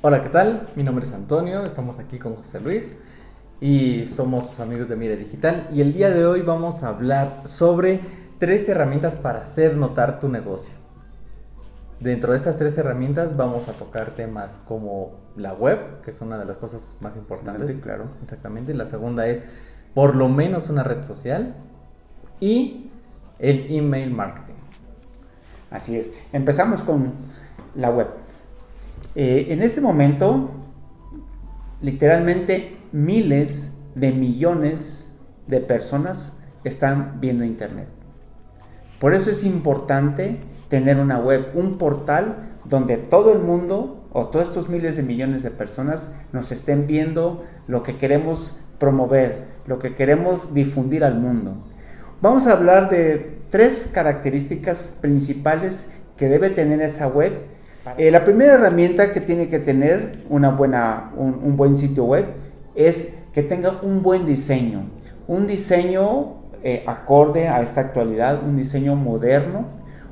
Hola, 0.00 0.22
¿qué 0.22 0.28
tal? 0.28 0.68
Mi 0.76 0.84
nombre 0.84 1.04
es 1.04 1.10
Antonio, 1.10 1.64
estamos 1.64 1.98
aquí 1.98 2.20
con 2.20 2.36
José 2.36 2.60
Luis 2.60 2.94
y 3.60 4.06
somos 4.06 4.46
sus 4.46 4.60
amigos 4.60 4.88
de 4.88 4.94
Mire 4.94 5.16
Digital 5.16 5.66
y 5.72 5.80
el 5.80 5.92
día 5.92 6.10
de 6.10 6.24
hoy 6.24 6.42
vamos 6.42 6.84
a 6.84 6.90
hablar 6.90 7.42
sobre 7.46 7.98
tres 8.38 8.68
herramientas 8.68 9.16
para 9.16 9.42
hacer 9.42 9.76
notar 9.76 10.20
tu 10.20 10.28
negocio. 10.28 10.76
Dentro 11.98 12.30
de 12.30 12.36
estas 12.36 12.58
tres 12.58 12.78
herramientas 12.78 13.36
vamos 13.36 13.66
a 13.66 13.72
tocar 13.72 14.12
temas 14.12 14.60
como 14.68 15.18
la 15.34 15.52
web, 15.52 16.00
que 16.02 16.12
es 16.12 16.20
una 16.20 16.38
de 16.38 16.44
las 16.44 16.58
cosas 16.58 16.98
más 17.00 17.16
importantes. 17.16 17.80
claro. 17.80 18.04
Exactamente. 18.22 18.74
La 18.74 18.86
segunda 18.86 19.26
es 19.26 19.42
por 19.94 20.14
lo 20.14 20.28
menos 20.28 20.68
una 20.70 20.84
red 20.84 21.02
social 21.02 21.56
y 22.38 22.88
el 23.40 23.66
email 23.68 24.12
marketing. 24.12 24.54
Así 25.72 25.96
es. 25.96 26.12
Empezamos 26.32 26.82
con 26.82 27.14
la 27.74 27.90
web. 27.90 28.06
Eh, 29.14 29.46
en 29.50 29.62
este 29.62 29.80
momento, 29.80 30.50
literalmente 31.80 32.76
miles 32.92 33.78
de 33.94 34.12
millones 34.12 35.12
de 35.46 35.60
personas 35.60 36.38
están 36.64 37.20
viendo 37.20 37.44
Internet. 37.44 37.88
Por 38.98 39.14
eso 39.14 39.30
es 39.30 39.44
importante 39.44 40.38
tener 40.68 40.98
una 40.98 41.18
web, 41.18 41.50
un 41.54 41.78
portal 41.78 42.58
donde 42.64 42.96
todo 42.96 43.32
el 43.32 43.38
mundo 43.38 44.06
o 44.12 44.28
todos 44.28 44.48
estos 44.48 44.68
miles 44.68 44.96
de 44.96 45.02
millones 45.02 45.42
de 45.42 45.50
personas 45.50 46.16
nos 46.32 46.50
estén 46.52 46.86
viendo 46.86 47.44
lo 47.66 47.82
que 47.82 47.96
queremos 47.96 48.60
promover, 48.78 49.46
lo 49.66 49.78
que 49.78 49.94
queremos 49.94 50.54
difundir 50.54 51.04
al 51.04 51.18
mundo. 51.18 51.56
Vamos 52.20 52.46
a 52.46 52.52
hablar 52.52 52.90
de 52.90 53.36
tres 53.50 53.90
características 53.92 54.98
principales 55.00 55.92
que 56.16 56.28
debe 56.28 56.50
tener 56.50 56.80
esa 56.80 57.06
web. 57.06 57.32
Eh, 57.96 58.10
la 58.10 58.24
primera 58.24 58.54
herramienta 58.54 59.12
que 59.12 59.20
tiene 59.20 59.48
que 59.48 59.58
tener 59.58 60.24
una 60.28 60.50
buena, 60.50 61.12
un, 61.16 61.56
buen 61.56 61.76
sitio 61.76 62.04
web 62.04 62.26
es 62.74 63.18
que 63.32 63.42
tenga 63.42 63.78
un 63.82 64.02
buen 64.02 64.26
diseño, 64.26 64.86
un 65.26 65.46
diseño 65.46 66.34
eh, 66.62 66.84
acorde 66.86 67.48
a 67.48 67.62
esta 67.62 67.80
actualidad, 67.80 68.42
un 68.44 68.56
diseño 68.56 68.96
moderno, 68.96 69.66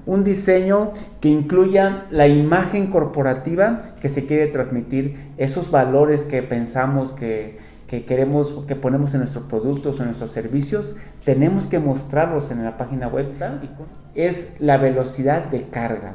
un 0.07 0.23
diseño 0.23 0.93
que 1.21 1.29
incluya 1.29 2.07
la 2.11 2.29
imagen 2.29 2.87
corporativa 2.87 3.95
que 4.01 4.09
se 4.09 4.27
quiere 4.27 4.47
transmitir, 4.47 5.33
esos 5.37 5.71
valores 5.71 6.25
que 6.25 6.43
pensamos 6.43 7.13
que, 7.13 7.59
que 7.87 8.05
queremos, 8.05 8.65
que 8.67 8.77
ponemos 8.77 9.15
en 9.15 9.21
nuestros 9.21 9.45
productos 9.45 9.99
o 9.99 10.03
en 10.03 10.09
nuestros 10.09 10.31
servicios, 10.31 10.97
tenemos 11.25 11.67
que 11.67 11.79
mostrarlos 11.79 12.51
en 12.51 12.65
la 12.65 12.77
página 12.77 13.09
web. 13.09 13.33
Es 14.15 14.61
la 14.61 14.77
velocidad 14.77 15.45
de 15.47 15.69
carga. 15.69 16.15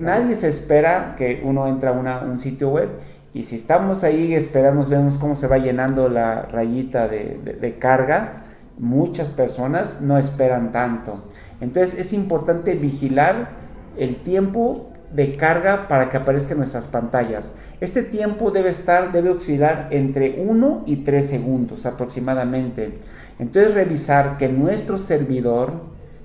Nadie 0.00 0.36
se 0.36 0.48
espera 0.48 1.14
que 1.16 1.42
uno 1.44 1.66
entra 1.66 1.90
a 1.90 2.24
un 2.24 2.38
sitio 2.38 2.70
web 2.70 2.90
y 3.32 3.44
si 3.44 3.54
estamos 3.56 4.02
ahí 4.02 4.34
esperamos, 4.34 4.88
vemos 4.88 5.16
cómo 5.16 5.36
se 5.36 5.46
va 5.46 5.58
llenando 5.58 6.08
la 6.08 6.42
rayita 6.42 7.06
de, 7.06 7.76
carga, 7.78 8.44
muchas 8.78 9.30
personas 9.30 10.00
no 10.00 10.18
esperan 10.18 10.72
tanto. 10.72 11.22
Entonces 11.60 11.98
es 11.98 12.12
importante 12.12 12.74
vigilar 12.74 13.50
el 13.96 14.16
tiempo 14.16 14.90
de 15.14 15.36
carga 15.36 15.86
para 15.86 16.08
que 16.08 16.16
aparezcan 16.16 16.58
nuestras 16.58 16.88
pantallas. 16.88 17.52
Este 17.80 18.02
tiempo 18.02 18.50
debe 18.50 18.70
estar, 18.70 19.12
debe 19.12 19.30
oscilar 19.30 19.88
entre 19.90 20.40
1 20.40 20.84
y 20.86 20.96
3 20.96 21.28
segundos 21.28 21.86
aproximadamente. 21.86 22.94
Entonces 23.38 23.74
revisar 23.74 24.36
que 24.38 24.48
nuestro 24.48 24.98
servidor 24.98 25.72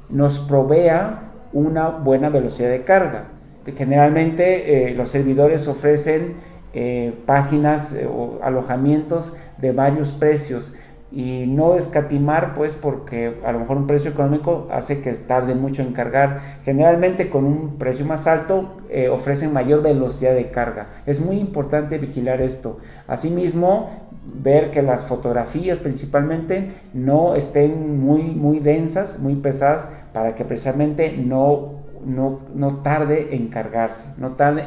nos 0.09 0.39
provea 0.39 1.24
una 1.55 1.87
buena 1.87 2.29
velocidad 2.29 2.69
de 2.69 2.83
carga. 2.83 3.27
Generalmente 3.75 4.89
eh, 4.89 4.93
los 4.93 5.09
servidores 5.09 5.67
ofrecen 5.67 6.35
eh, 6.73 7.13
páginas 7.25 7.93
eh, 7.93 8.05
o 8.05 8.39
alojamientos 8.43 9.33
de 9.57 9.71
varios 9.71 10.11
precios 10.11 10.75
y 11.11 11.45
no 11.47 11.75
escatimar 11.75 12.53
pues 12.53 12.75
porque 12.75 13.39
a 13.45 13.51
lo 13.51 13.59
mejor 13.59 13.77
un 13.77 13.87
precio 13.87 14.11
económico 14.11 14.67
hace 14.71 15.01
que 15.01 15.11
tarde 15.13 15.55
mucho 15.55 15.81
en 15.81 15.93
cargar. 15.93 16.39
Generalmente 16.63 17.29
con 17.29 17.45
un 17.45 17.77
precio 17.77 18.05
más 18.05 18.27
alto 18.27 18.77
eh, 18.89 19.09
ofrecen 19.09 19.53
mayor 19.53 19.81
velocidad 19.81 20.33
de 20.33 20.49
carga. 20.49 20.89
Es 21.05 21.21
muy 21.21 21.37
importante 21.37 21.97
vigilar 21.97 22.41
esto. 22.41 22.77
Asimismo, 23.07 24.05
ver 24.25 24.71
que 24.71 24.81
las 24.81 25.05
fotografías 25.05 25.79
principalmente 25.79 26.69
no 26.93 27.35
estén 27.35 27.99
muy, 27.99 28.23
muy 28.23 28.59
densas, 28.59 29.19
muy 29.19 29.35
pesadas 29.35 29.87
para 30.13 30.35
que 30.35 30.45
precisamente 30.45 31.15
no 31.17 31.85
no, 32.05 32.41
no, 32.53 32.83
tarde 32.83 33.29
en 33.31 33.47
cargarse, 33.47 34.05
no 34.17 34.33
tarde 34.33 34.63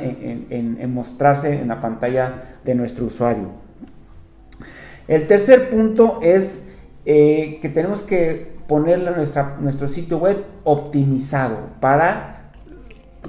en, 0.50 0.93
mostrarse 0.93 1.60
en 1.60 1.69
la 1.69 1.78
pantalla 1.78 2.34
de 2.65 2.75
nuestro 2.75 3.06
usuario. 3.06 3.67
El 5.08 5.26
tercer 5.26 5.70
punto 5.70 6.19
es 6.22 6.69
eh, 7.06 7.58
que 7.60 7.70
tenemos 7.70 8.02
que 8.02 8.52
ponerle 8.69 9.10
nuestro 9.60 9.88
sitio 9.88 10.19
web 10.19 10.44
optimizado 10.64 11.56
para 11.80 12.52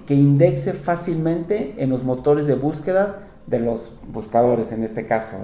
que 0.05 0.13
indexe 0.13 0.73
fácilmente 0.73 1.75
en 1.77 1.89
los 1.89 2.03
motores 2.03 2.45
de 2.45 2.55
búsqueda 2.55 3.23
de 3.47 3.59
los 3.59 3.93
buscadores 4.11 4.73
en 4.73 4.83
este 4.83 5.05
caso. 5.05 5.37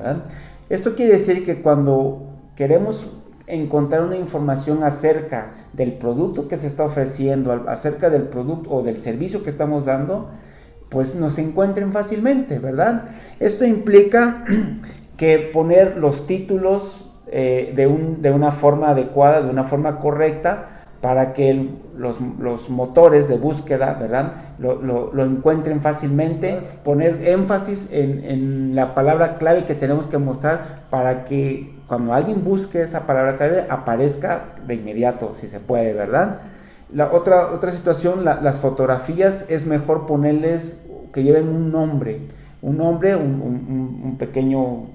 Esto 0.70 0.96
quiere 0.96 1.14
decir 1.14 1.46
que 1.46 1.62
cuando 1.62 2.28
queremos 2.56 3.08
encontrar 3.48 4.04
una 4.04 4.18
información 4.18 4.84
acerca 4.84 5.54
del 5.74 5.94
producto 5.94 6.48
que 6.48 6.58
se 6.58 6.68
está 6.68 6.84
ofreciendo, 6.84 7.52
acerca 7.68 8.10
del 8.10 8.24
producto 8.24 8.72
o 8.72 8.84
del 8.84 8.98
servicio 8.98 9.44
que 9.44 9.50
estamos 9.50 9.86
dando, 9.86 10.30
pues 10.90 11.16
nos 11.16 11.38
encuentren 11.38 11.94
fácilmente, 11.94 12.60
¿verdad? 12.60 13.06
Esto 13.40 13.66
implica 13.66 14.44
que 15.18 15.40
poner 15.40 15.98
los 15.98 16.28
títulos 16.28 17.06
eh, 17.28 17.74
de, 17.76 17.88
un, 17.88 18.22
de, 18.22 18.32
una 18.32 18.52
forma 18.52 18.90
adecuada, 18.90 19.42
de 19.42 19.50
una 19.50 19.64
forma 19.64 20.00
correcta, 20.00 20.86
para 21.02 21.34
que 21.34 21.70
los, 21.98 22.20
los, 22.40 22.70
motores 22.70 23.28
de 23.28 23.38
búsqueda, 23.38 23.98
¿verdad? 24.00 24.34
Lo, 24.58 24.82
lo, 24.82 25.24
encuentren 25.24 25.82
fácilmente, 25.82 26.58
poner 26.84 27.28
énfasis 27.28 27.90
en, 27.92 28.24
en, 28.24 28.76
la 28.76 28.94
palabra 28.96 29.38
clave 29.38 29.66
que 29.66 29.76
tenemos 29.76 30.08
que 30.08 30.18
mostrar 30.18 30.86
para 30.90 31.24
que 31.24 31.76
cuando 31.88 32.14
alguien 32.14 32.44
busque 32.44 32.82
esa 32.82 33.06
palabra 33.06 33.38
clave 33.38 33.66
aparezca 33.70 34.56
de 34.66 34.76
inmediato, 34.76 35.36
si 35.36 35.48
se 35.48 35.60
puede, 35.60 35.94
¿verdad? 35.94 36.40
La 36.92 37.12
otra, 37.12 37.52
otra 37.52 37.72
situación, 37.72 38.26
las 38.26 38.60
fotografías 38.60 39.50
es 39.50 39.68
mejor 39.68 40.06
ponerles 40.06 40.80
que 41.14 41.24
lleven 41.24 41.50
un 41.50 41.72
nombre, 41.72 42.22
un 42.62 42.78
nombre, 42.78 43.16
un, 43.16 43.42
un, 43.42 44.02
un 44.04 44.18
pequeño 44.18 44.95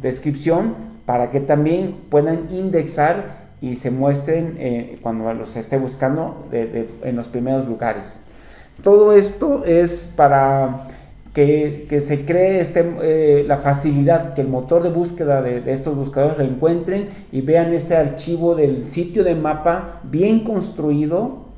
descripción 0.00 0.74
para 1.06 1.30
que 1.30 1.40
también 1.40 1.96
puedan 2.08 2.46
indexar 2.50 3.50
y 3.60 3.76
se 3.76 3.90
muestren 3.90 4.56
eh, 4.58 4.98
cuando 5.02 5.32
los 5.34 5.56
esté 5.56 5.76
buscando 5.78 6.48
en 6.52 7.16
los 7.16 7.28
primeros 7.28 7.66
lugares. 7.66 8.20
Todo 8.82 9.12
esto 9.12 9.64
es 9.64 10.12
para 10.16 10.86
que, 11.34 12.00
se 12.00 12.24
cree 12.24 12.60
este, 12.60 12.96
eh, 13.02 13.44
la 13.46 13.58
facilidad 13.58 14.34
que 14.34 14.40
el 14.40 14.48
motor 14.48 14.82
de 14.82 14.90
búsqueda 14.90 15.42
de, 15.42 15.60
de, 15.60 15.72
estos 15.72 15.94
buscadores 15.94 16.38
lo 16.38 16.44
encuentren 16.44 17.08
y 17.30 17.40
vean 17.40 17.72
ese 17.72 17.96
archivo 17.96 18.54
del 18.54 18.84
sitio 18.84 19.22
de 19.22 19.34
mapa 19.34 20.00
bien 20.04 20.40
construido 20.44 21.49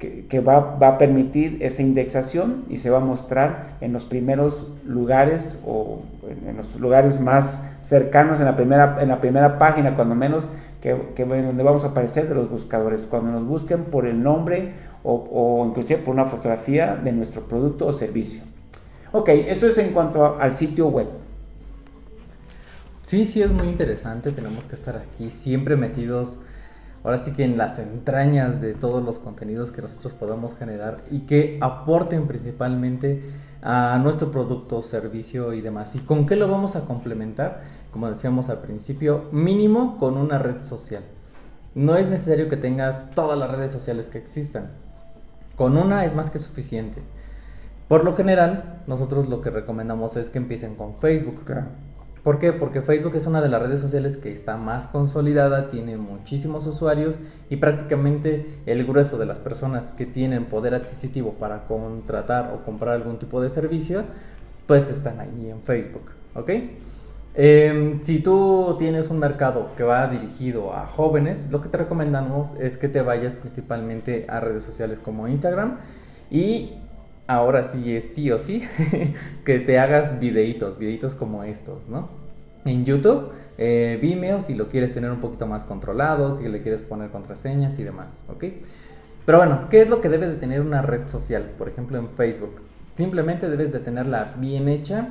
que, 0.00 0.40
va, 0.40 0.78
a 0.80 0.98
permitir 0.98 1.58
esa 1.60 1.82
indexación 1.82 2.64
y 2.70 2.78
se 2.78 2.88
va 2.88 2.98
a 2.98 3.04
mostrar 3.04 3.76
en 3.82 3.92
los 3.92 4.06
primeros 4.06 4.72
lugares 4.86 5.60
o 5.66 6.00
en, 6.46 6.56
los 6.56 6.80
lugares 6.80 7.20
más 7.20 7.72
cercanos 7.82 8.40
en 8.40 8.46
la 8.46 8.56
primera, 8.56 8.96
en 9.00 9.08
la 9.08 9.20
primera 9.20 9.58
página, 9.58 9.96
cuando 9.96 10.14
menos, 10.14 10.52
que, 10.80 10.94
donde 11.16 11.62
vamos 11.62 11.84
a 11.84 11.88
aparecer 11.88 12.28
de 12.28 12.34
los 12.34 12.50
buscadores, 12.50 13.06
cuando 13.06 13.30
nos 13.30 13.46
busquen 13.46 13.84
por 13.84 14.06
el 14.06 14.22
nombre 14.22 14.72
o, 15.04 15.14
o 15.30 15.66
inclusive 15.66 16.00
por 16.00 16.14
una 16.14 16.24
fotografía 16.24 16.96
de 16.96 17.12
nuestro 17.12 17.42
producto 17.42 17.86
o 17.86 17.92
servicio. 17.92 18.42
Ok, 19.12 19.28
eso 19.28 19.66
es 19.66 19.76
en 19.76 19.92
cuanto 19.92 20.38
al 20.40 20.54
sitio 20.54 20.88
web. 20.88 21.08
Sí, 23.02 23.26
sí, 23.26 23.42
es 23.42 23.52
muy 23.52 23.68
interesante. 23.68 24.30
Tenemos 24.30 24.64
que 24.64 24.76
estar 24.76 24.96
aquí 24.96 25.30
siempre 25.30 25.76
metidos 25.76 26.38
ahora 27.02 27.18
sí 27.18 27.32
que 27.32 27.44
en 27.44 27.56
las 27.56 27.78
entrañas 27.78 28.60
de 28.60 28.74
todos 28.74 29.02
los 29.02 29.18
contenidos 29.18 29.70
que 29.70 29.82
nosotros 29.82 30.14
podamos 30.14 30.54
generar 30.56 31.02
y 31.10 31.20
que 31.20 31.58
aporten 31.60 32.26
principalmente 32.26 33.22
a 33.62 33.98
nuestro 34.02 34.30
producto, 34.30 34.82
servicio 34.82 35.52
y 35.52 35.60
demás. 35.60 35.94
¿Y 35.94 36.00
con 36.00 36.26
qué 36.26 36.36
lo 36.36 36.48
vamos 36.48 36.76
a 36.76 36.86
complementar? 36.86 37.62
Como 37.90 38.08
decíamos 38.08 38.48
al 38.48 38.58
principio, 38.58 39.24
mínimo 39.32 39.98
con 39.98 40.16
una 40.16 40.38
red 40.38 40.60
social. 40.60 41.02
No 41.74 41.96
es 41.96 42.08
necesario 42.08 42.48
que 42.48 42.56
tengas 42.56 43.10
todas 43.10 43.38
las 43.38 43.50
redes 43.50 43.72
sociales 43.72 44.08
que 44.08 44.18
existan. 44.18 44.70
Con 45.56 45.76
una 45.76 46.04
es 46.04 46.14
más 46.14 46.30
que 46.30 46.38
suficiente. 46.38 47.02
Por 47.88 48.04
lo 48.04 48.16
general, 48.16 48.82
nosotros 48.86 49.28
lo 49.28 49.40
que 49.40 49.50
recomendamos 49.50 50.16
es 50.16 50.30
que 50.30 50.38
empiecen 50.38 50.74
con 50.74 50.96
Facebook. 50.96 51.44
¿Por 52.22 52.38
qué? 52.38 52.52
Porque 52.52 52.82
Facebook 52.82 53.14
es 53.16 53.26
una 53.26 53.40
de 53.40 53.48
las 53.48 53.62
redes 53.62 53.80
sociales 53.80 54.18
que 54.18 54.30
está 54.30 54.58
más 54.58 54.86
consolidada, 54.86 55.68
tiene 55.68 55.96
muchísimos 55.96 56.66
usuarios 56.66 57.18
y 57.48 57.56
prácticamente 57.56 58.46
el 58.66 58.84
grueso 58.84 59.16
de 59.16 59.24
las 59.24 59.38
personas 59.38 59.92
que 59.92 60.04
tienen 60.04 60.44
poder 60.44 60.74
adquisitivo 60.74 61.32
para 61.34 61.64
contratar 61.66 62.52
o 62.54 62.62
comprar 62.64 62.96
algún 62.96 63.18
tipo 63.18 63.40
de 63.40 63.48
servicio, 63.48 64.04
pues 64.66 64.90
están 64.90 65.18
ahí 65.20 65.48
en 65.50 65.62
Facebook, 65.62 66.10
¿ok? 66.34 66.50
Em, 67.34 68.02
si 68.02 68.18
tú 68.18 68.76
tienes 68.78 69.08
un 69.08 69.18
mercado 69.18 69.70
que 69.76 69.82
va 69.82 70.08
dirigido 70.08 70.74
a 70.74 70.86
jóvenes, 70.86 71.46
lo 71.50 71.60
que 71.60 71.68
te 71.68 71.78
recomendamos 71.78 72.54
es 72.60 72.76
que 72.76 72.88
te 72.88 73.00
vayas 73.02 73.32
principalmente 73.34 74.26
a 74.28 74.40
redes 74.40 74.62
sociales 74.62 74.98
como 74.98 75.26
Instagram 75.26 75.78
y 76.30 76.74
ahora 77.30 77.62
sí 77.62 77.94
es 77.94 78.12
sí 78.12 78.30
o 78.32 78.40
sí 78.40 78.64
que 79.44 79.60
te 79.60 79.78
hagas 79.78 80.18
videitos, 80.18 80.78
videitos 80.78 81.14
como 81.14 81.44
estos, 81.44 81.88
¿no? 81.88 82.08
En 82.64 82.84
YouTube, 82.84 83.30
eh, 83.56 83.98
Vimeo 84.02 84.42
si 84.42 84.54
lo 84.54 84.68
quieres 84.68 84.92
tener 84.92 85.12
un 85.12 85.20
poquito 85.20 85.46
más 85.46 85.62
controlado, 85.62 86.34
si 86.34 86.48
le 86.48 86.60
quieres 86.60 86.82
poner 86.82 87.10
contraseñas 87.10 87.78
y 87.78 87.84
demás, 87.84 88.24
¿ok? 88.28 88.44
Pero 89.24 89.38
bueno, 89.38 89.68
¿qué 89.70 89.82
es 89.82 89.88
lo 89.88 90.00
que 90.00 90.08
debe 90.08 90.26
de 90.26 90.34
tener 90.34 90.60
una 90.60 90.82
red 90.82 91.06
social? 91.06 91.52
Por 91.56 91.68
ejemplo, 91.68 91.98
en 91.98 92.10
Facebook. 92.10 92.62
Simplemente 92.96 93.48
debes 93.48 93.70
de 93.70 93.78
tenerla 93.78 94.34
bien 94.38 94.68
hecha 94.68 95.10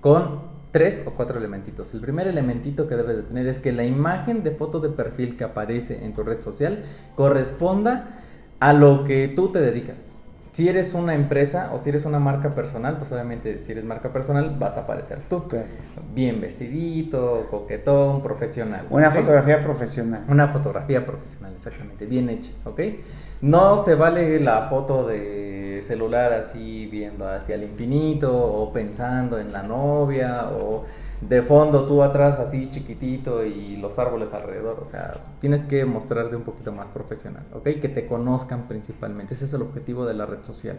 con 0.00 0.42
tres 0.70 1.02
o 1.06 1.10
cuatro 1.10 1.38
elementitos. 1.38 1.92
El 1.92 2.00
primer 2.00 2.28
elementito 2.28 2.86
que 2.86 2.94
debes 2.94 3.16
de 3.16 3.22
tener 3.24 3.48
es 3.48 3.58
que 3.58 3.72
la 3.72 3.84
imagen 3.84 4.44
de 4.44 4.52
foto 4.52 4.78
de 4.78 4.90
perfil 4.90 5.36
que 5.36 5.42
aparece 5.42 6.04
en 6.04 6.14
tu 6.14 6.22
red 6.22 6.40
social 6.40 6.84
corresponda 7.16 8.20
a 8.60 8.72
lo 8.72 9.02
que 9.02 9.26
tú 9.26 9.50
te 9.50 9.60
dedicas. 9.60 10.21
Si 10.52 10.68
eres 10.68 10.92
una 10.92 11.14
empresa 11.14 11.70
o 11.72 11.78
si 11.78 11.88
eres 11.88 12.04
una 12.04 12.18
marca 12.18 12.54
personal, 12.54 12.98
pues 12.98 13.10
obviamente 13.10 13.58
si 13.58 13.72
eres 13.72 13.84
marca 13.84 14.12
personal 14.12 14.54
vas 14.58 14.76
a 14.76 14.80
aparecer 14.80 15.20
tú. 15.28 15.44
Bien 16.14 16.42
vestidito, 16.42 17.46
coquetón, 17.50 18.22
profesional. 18.22 18.86
Una 18.90 19.10
fotografía 19.10 19.62
profesional. 19.62 20.24
Una 20.28 20.48
fotografía 20.48 21.06
profesional, 21.06 21.54
exactamente, 21.54 22.04
bien 22.04 22.28
hecha, 22.28 22.52
¿ok? 22.64 22.80
No 23.42 23.76
se 23.78 23.96
vale 23.96 24.38
la 24.38 24.62
foto 24.62 25.04
de 25.04 25.80
celular 25.82 26.32
así 26.32 26.86
viendo 26.86 27.28
hacia 27.28 27.56
el 27.56 27.64
infinito 27.64 28.32
o 28.32 28.72
pensando 28.72 29.36
en 29.40 29.52
la 29.52 29.64
novia 29.64 30.48
o 30.48 30.84
de 31.20 31.42
fondo 31.42 31.84
tú 31.84 32.04
atrás 32.04 32.38
así 32.38 32.70
chiquitito 32.70 33.44
y 33.44 33.78
los 33.78 33.98
árboles 33.98 34.32
alrededor. 34.32 34.78
O 34.80 34.84
sea, 34.84 35.14
tienes 35.40 35.64
que 35.64 35.84
mostrarte 35.84 36.36
un 36.36 36.42
poquito 36.42 36.70
más 36.72 36.88
profesional, 36.90 37.44
¿ok? 37.52 37.64
Que 37.80 37.88
te 37.88 38.06
conozcan 38.06 38.68
principalmente. 38.68 39.34
Ese 39.34 39.46
es 39.46 39.52
el 39.54 39.62
objetivo 39.62 40.06
de 40.06 40.14
la 40.14 40.24
red 40.24 40.44
social. 40.44 40.78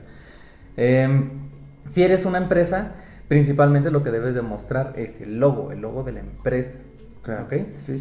Em, 0.77 1.49
si 1.85 2.03
eres 2.03 2.25
una 2.25 2.37
empresa, 2.37 2.95
principalmente 3.27 3.91
lo 3.91 4.03
que 4.03 4.11
debes 4.11 4.35
demostrar 4.35 4.93
es 4.95 5.19
el 5.19 5.37
logo, 5.37 5.73
el 5.73 5.81
logo 5.81 6.03
de 6.03 6.13
la 6.13 6.21
empresa. 6.21 6.79
Claro. 7.23 7.47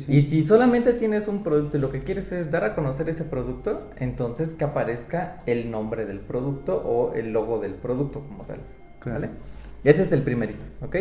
Y 0.08 0.20
si 0.20 0.44
solamente 0.44 0.92
tienes 0.94 1.28
un 1.28 1.44
producto 1.44 1.76
y 1.76 1.80
lo 1.80 1.90
que 1.90 2.02
quieres 2.02 2.32
es 2.32 2.50
dar 2.50 2.64
a 2.64 2.74
conocer 2.74 3.08
ese 3.08 3.24
producto, 3.24 3.88
entonces 3.96 4.52
que 4.52 4.64
aparezca 4.64 5.42
el 5.46 5.70
nombre 5.70 6.06
del 6.06 6.18
producto 6.18 6.82
o 6.84 7.14
el 7.14 7.32
logo 7.32 7.60
del 7.60 7.74
producto 7.74 8.20
como 8.20 8.44
tal. 8.44 8.58
¿Vale? 9.04 9.30
Ese 9.84 10.02
es 10.02 10.12
el 10.12 10.22
primerito, 10.22 10.64
¿ok? 10.80 10.96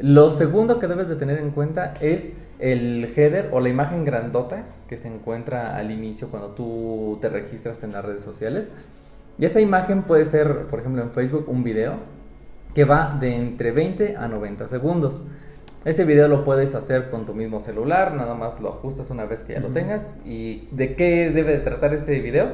Lo 0.00 0.30
segundo 0.30 0.78
que 0.78 0.88
debes 0.88 1.08
de 1.08 1.16
tener 1.16 1.38
en 1.38 1.50
cuenta 1.50 1.92
es 2.00 2.32
el 2.58 3.04
header 3.14 3.50
o 3.52 3.60
la 3.60 3.68
imagen 3.68 4.06
grandota 4.06 4.64
que 4.88 4.96
se 4.96 5.08
encuentra 5.08 5.76
al 5.76 5.90
inicio 5.90 6.28
cuando 6.28 6.50
tú 6.50 7.18
te 7.20 7.28
registras 7.28 7.82
en 7.82 7.92
las 7.92 8.02
redes 8.02 8.22
sociales. 8.22 8.70
Y 9.38 9.44
esa 9.44 9.60
imagen 9.60 10.04
puede 10.04 10.24
ser, 10.24 10.66
por 10.66 10.80
ejemplo, 10.80 11.02
en 11.02 11.10
Facebook, 11.10 11.46
un 11.48 11.64
video 11.64 11.96
que 12.74 12.84
va 12.84 13.16
de 13.20 13.36
entre 13.36 13.72
20 13.72 14.16
a 14.16 14.28
90 14.28 14.68
segundos. 14.68 15.24
Ese 15.84 16.04
video 16.04 16.28
lo 16.28 16.44
puedes 16.44 16.76
hacer 16.76 17.10
con 17.10 17.26
tu 17.26 17.34
mismo 17.34 17.60
celular, 17.60 18.14
nada 18.14 18.36
más 18.36 18.60
lo 18.60 18.68
ajustas 18.68 19.10
una 19.10 19.24
vez 19.24 19.42
que 19.42 19.54
ya 19.54 19.60
lo 19.60 19.70
tengas. 19.70 20.06
¿Y 20.24 20.68
de 20.70 20.94
qué 20.94 21.30
debe 21.30 21.50
de 21.50 21.58
tratar 21.58 21.92
ese 21.92 22.20
video? 22.20 22.52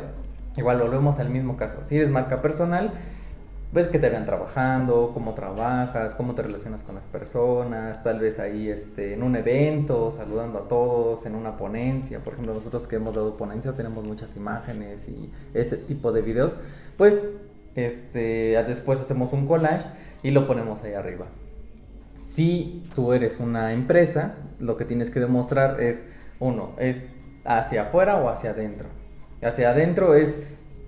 Igual 0.56 0.78
volvemos 0.78 1.18
al 1.18 1.28
mismo 1.28 1.58
caso. 1.58 1.84
Si 1.84 1.98
eres 1.98 2.08
marca 2.08 2.40
personal, 2.40 2.90
ves 3.70 3.88
que 3.88 3.98
te 3.98 4.08
vean 4.08 4.24
trabajando, 4.24 5.10
cómo 5.12 5.34
trabajas, 5.34 6.14
cómo 6.14 6.34
te 6.34 6.40
relacionas 6.40 6.84
con 6.84 6.94
las 6.94 7.04
personas, 7.04 8.02
tal 8.02 8.18
vez 8.18 8.38
ahí 8.38 8.70
este, 8.70 9.12
en 9.12 9.22
un 9.22 9.36
evento, 9.36 10.10
saludando 10.10 10.60
a 10.60 10.68
todos, 10.68 11.26
en 11.26 11.34
una 11.34 11.58
ponencia. 11.58 12.20
Por 12.20 12.32
ejemplo, 12.32 12.54
nosotros 12.54 12.86
que 12.86 12.96
hemos 12.96 13.14
dado 13.14 13.36
ponencias 13.36 13.74
tenemos 13.74 14.04
muchas 14.04 14.36
imágenes 14.36 15.06
y 15.06 15.30
este 15.52 15.76
tipo 15.76 16.12
de 16.12 16.22
videos. 16.22 16.56
Pues 16.96 17.28
este, 17.74 18.56
después 18.66 18.98
hacemos 19.00 19.34
un 19.34 19.46
collage 19.46 19.86
y 20.22 20.30
lo 20.30 20.46
ponemos 20.46 20.82
ahí 20.82 20.94
arriba. 20.94 21.26
Si 22.22 22.84
tú 22.94 23.12
eres 23.12 23.40
una 23.40 23.72
empresa, 23.72 24.34
lo 24.58 24.76
que 24.76 24.84
tienes 24.84 25.10
que 25.10 25.20
demostrar 25.20 25.80
es, 25.80 26.06
uno, 26.40 26.74
es 26.78 27.16
hacia 27.44 27.82
afuera 27.82 28.16
o 28.16 28.28
hacia 28.28 28.50
adentro. 28.50 28.88
Hacia 29.42 29.70
adentro 29.70 30.14
es 30.14 30.36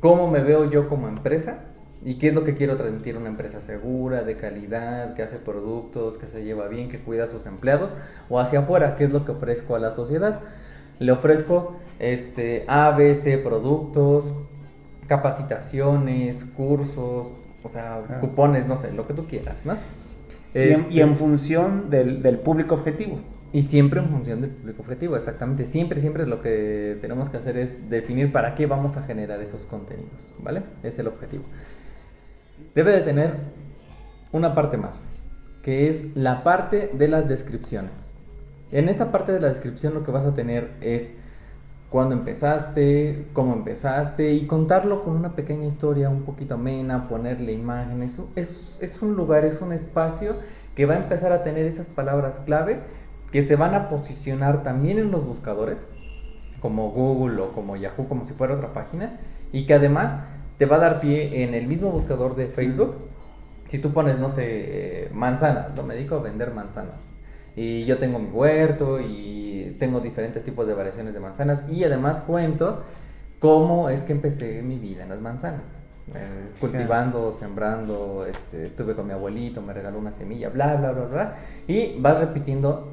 cómo 0.00 0.28
me 0.28 0.42
veo 0.42 0.70
yo 0.70 0.88
como 0.88 1.08
empresa 1.08 1.64
y 2.04 2.14
qué 2.18 2.28
es 2.28 2.34
lo 2.34 2.44
que 2.44 2.54
quiero 2.54 2.76
transmitir 2.76 3.16
una 3.16 3.28
empresa 3.28 3.60
segura, 3.60 4.22
de 4.22 4.36
calidad, 4.36 5.14
que 5.14 5.22
hace 5.22 5.36
productos, 5.36 6.16
que 6.18 6.26
se 6.26 6.44
lleva 6.44 6.68
bien, 6.68 6.88
que 6.88 7.00
cuida 7.00 7.24
a 7.24 7.28
sus 7.28 7.46
empleados, 7.46 7.94
o 8.28 8.40
hacia 8.40 8.60
afuera, 8.60 8.96
qué 8.96 9.04
es 9.04 9.12
lo 9.12 9.24
que 9.24 9.32
ofrezco 9.32 9.76
a 9.76 9.78
la 9.78 9.92
sociedad. 9.92 10.40
Le 10.98 11.12
ofrezco 11.12 11.76
este, 11.98 12.64
A, 12.68 12.90
B, 12.92 13.14
C 13.14 13.38
productos, 13.38 14.34
capacitaciones, 15.06 16.44
cursos, 16.44 17.32
o 17.62 17.68
sea, 17.68 18.02
cupones, 18.20 18.66
no 18.66 18.76
sé, 18.76 18.92
lo 18.92 19.06
que 19.06 19.12
tú 19.12 19.26
quieras, 19.26 19.66
¿no? 19.66 19.76
Y, 20.54 20.58
en, 20.58 20.72
este, 20.72 21.06
función 21.14 21.90
del, 21.90 22.38
público 22.38 22.74
objetivo. 22.74 23.20
Y 23.52 23.62
siempre 23.62 24.00
en 24.00 24.08
función 24.08 24.40
del 24.40 24.50
público 24.50 24.82
objetivo, 24.82 25.16
exactamente. 25.16 25.64
Siempre, 25.64 26.00
siempre 26.00 26.26
lo 26.26 26.40
que 26.40 26.98
tenemos 27.00 27.30
que 27.30 27.36
hacer 27.36 27.58
es 27.58 27.90
definir 27.90 28.32
para 28.32 28.54
qué 28.54 28.66
vamos 28.66 28.96
a 28.96 29.02
generar 29.02 29.40
esos 29.40 29.64
contenidos, 29.66 30.34
¿vale? 30.38 30.62
Es 30.82 30.98
el 30.98 31.08
objetivo. 31.08 31.44
Debe 32.74 32.92
de 32.92 33.00
tener 33.00 33.34
una 34.32 34.54
parte 34.54 34.76
más, 34.76 35.04
que 35.62 35.88
es 35.88 36.16
la 36.16 36.44
parte 36.44 36.90
de 36.92 37.08
las 37.08 37.28
descripciones. 37.28 38.14
En 38.70 38.88
esta 38.88 39.10
parte 39.10 39.32
de 39.32 39.40
la 39.40 39.48
descripción 39.48 39.94
lo 39.94 40.04
que 40.04 40.12
vas 40.12 40.24
a 40.24 40.34
tener 40.34 40.70
es 40.80 41.14
cuándo 41.90 42.14
empezaste, 42.14 43.26
cómo 43.32 43.52
empezaste 43.52 44.32
y 44.32 44.46
contarlo 44.46 45.02
con 45.02 45.16
una 45.16 45.34
pequeña 45.34 45.66
historia 45.66 46.08
un 46.08 46.22
poquito 46.22 46.54
amena, 46.54 47.08
ponerle 47.08 47.52
imágenes. 47.52 48.22
Es, 48.36 48.78
es 48.80 49.02
un 49.02 49.16
lugar, 49.16 49.44
es 49.44 49.60
un 49.60 49.72
espacio 49.72 50.36
que 50.74 50.86
va 50.86 50.94
a 50.94 50.98
empezar 50.98 51.32
a 51.32 51.42
tener 51.42 51.66
esas 51.66 51.88
palabras 51.88 52.40
clave 52.40 52.80
que 53.32 53.42
se 53.42 53.56
van 53.56 53.74
a 53.74 53.88
posicionar 53.88 54.62
también 54.62 54.98
en 54.98 55.10
los 55.10 55.24
buscadores, 55.24 55.88
como 56.60 56.90
Google 56.90 57.42
o 57.42 57.52
como 57.52 57.76
Yahoo, 57.76 58.08
como 58.08 58.24
si 58.24 58.34
fuera 58.34 58.54
otra 58.54 58.72
página, 58.72 59.20
y 59.52 59.66
que 59.66 59.74
además 59.74 60.16
te 60.58 60.66
va 60.66 60.76
a 60.76 60.80
dar 60.80 61.00
pie 61.00 61.44
en 61.44 61.54
el 61.54 61.66
mismo 61.66 61.90
buscador 61.90 62.36
de 62.36 62.46
Facebook. 62.46 62.96
Si 63.66 63.78
tú 63.78 63.92
pones, 63.92 64.18
no 64.18 64.30
sé, 64.30 64.44
eh, 64.46 65.10
manzanas, 65.12 65.76
lo 65.76 65.84
me 65.84 65.94
dedico 65.94 66.16
a 66.16 66.20
vender 66.20 66.52
manzanas. 66.52 67.14
Y 67.56 67.84
yo 67.84 67.98
tengo 67.98 68.18
mi 68.18 68.28
huerto 68.30 69.00
y 69.00 69.76
tengo 69.78 70.00
diferentes 70.00 70.42
tipos 70.44 70.66
de 70.66 70.74
variaciones 70.74 71.14
de 71.14 71.20
manzanas 71.20 71.64
y 71.68 71.84
además 71.84 72.20
cuento 72.20 72.82
cómo 73.38 73.88
es 73.88 74.04
que 74.04 74.12
empecé 74.12 74.62
mi 74.62 74.78
vida 74.78 75.02
en 75.02 75.08
las 75.08 75.20
manzanas. 75.20 75.80
Eh, 76.14 76.50
cultivando, 76.58 77.30
sembrando, 77.30 78.26
este, 78.26 78.66
estuve 78.66 78.96
con 78.96 79.06
mi 79.06 79.12
abuelito, 79.12 79.62
me 79.62 79.72
regaló 79.72 79.98
una 79.98 80.10
semilla, 80.10 80.48
bla, 80.48 80.74
bla, 80.76 80.92
bla, 80.92 81.04
bla. 81.04 81.36
Y 81.68 82.00
vas 82.00 82.18
repitiendo 82.18 82.92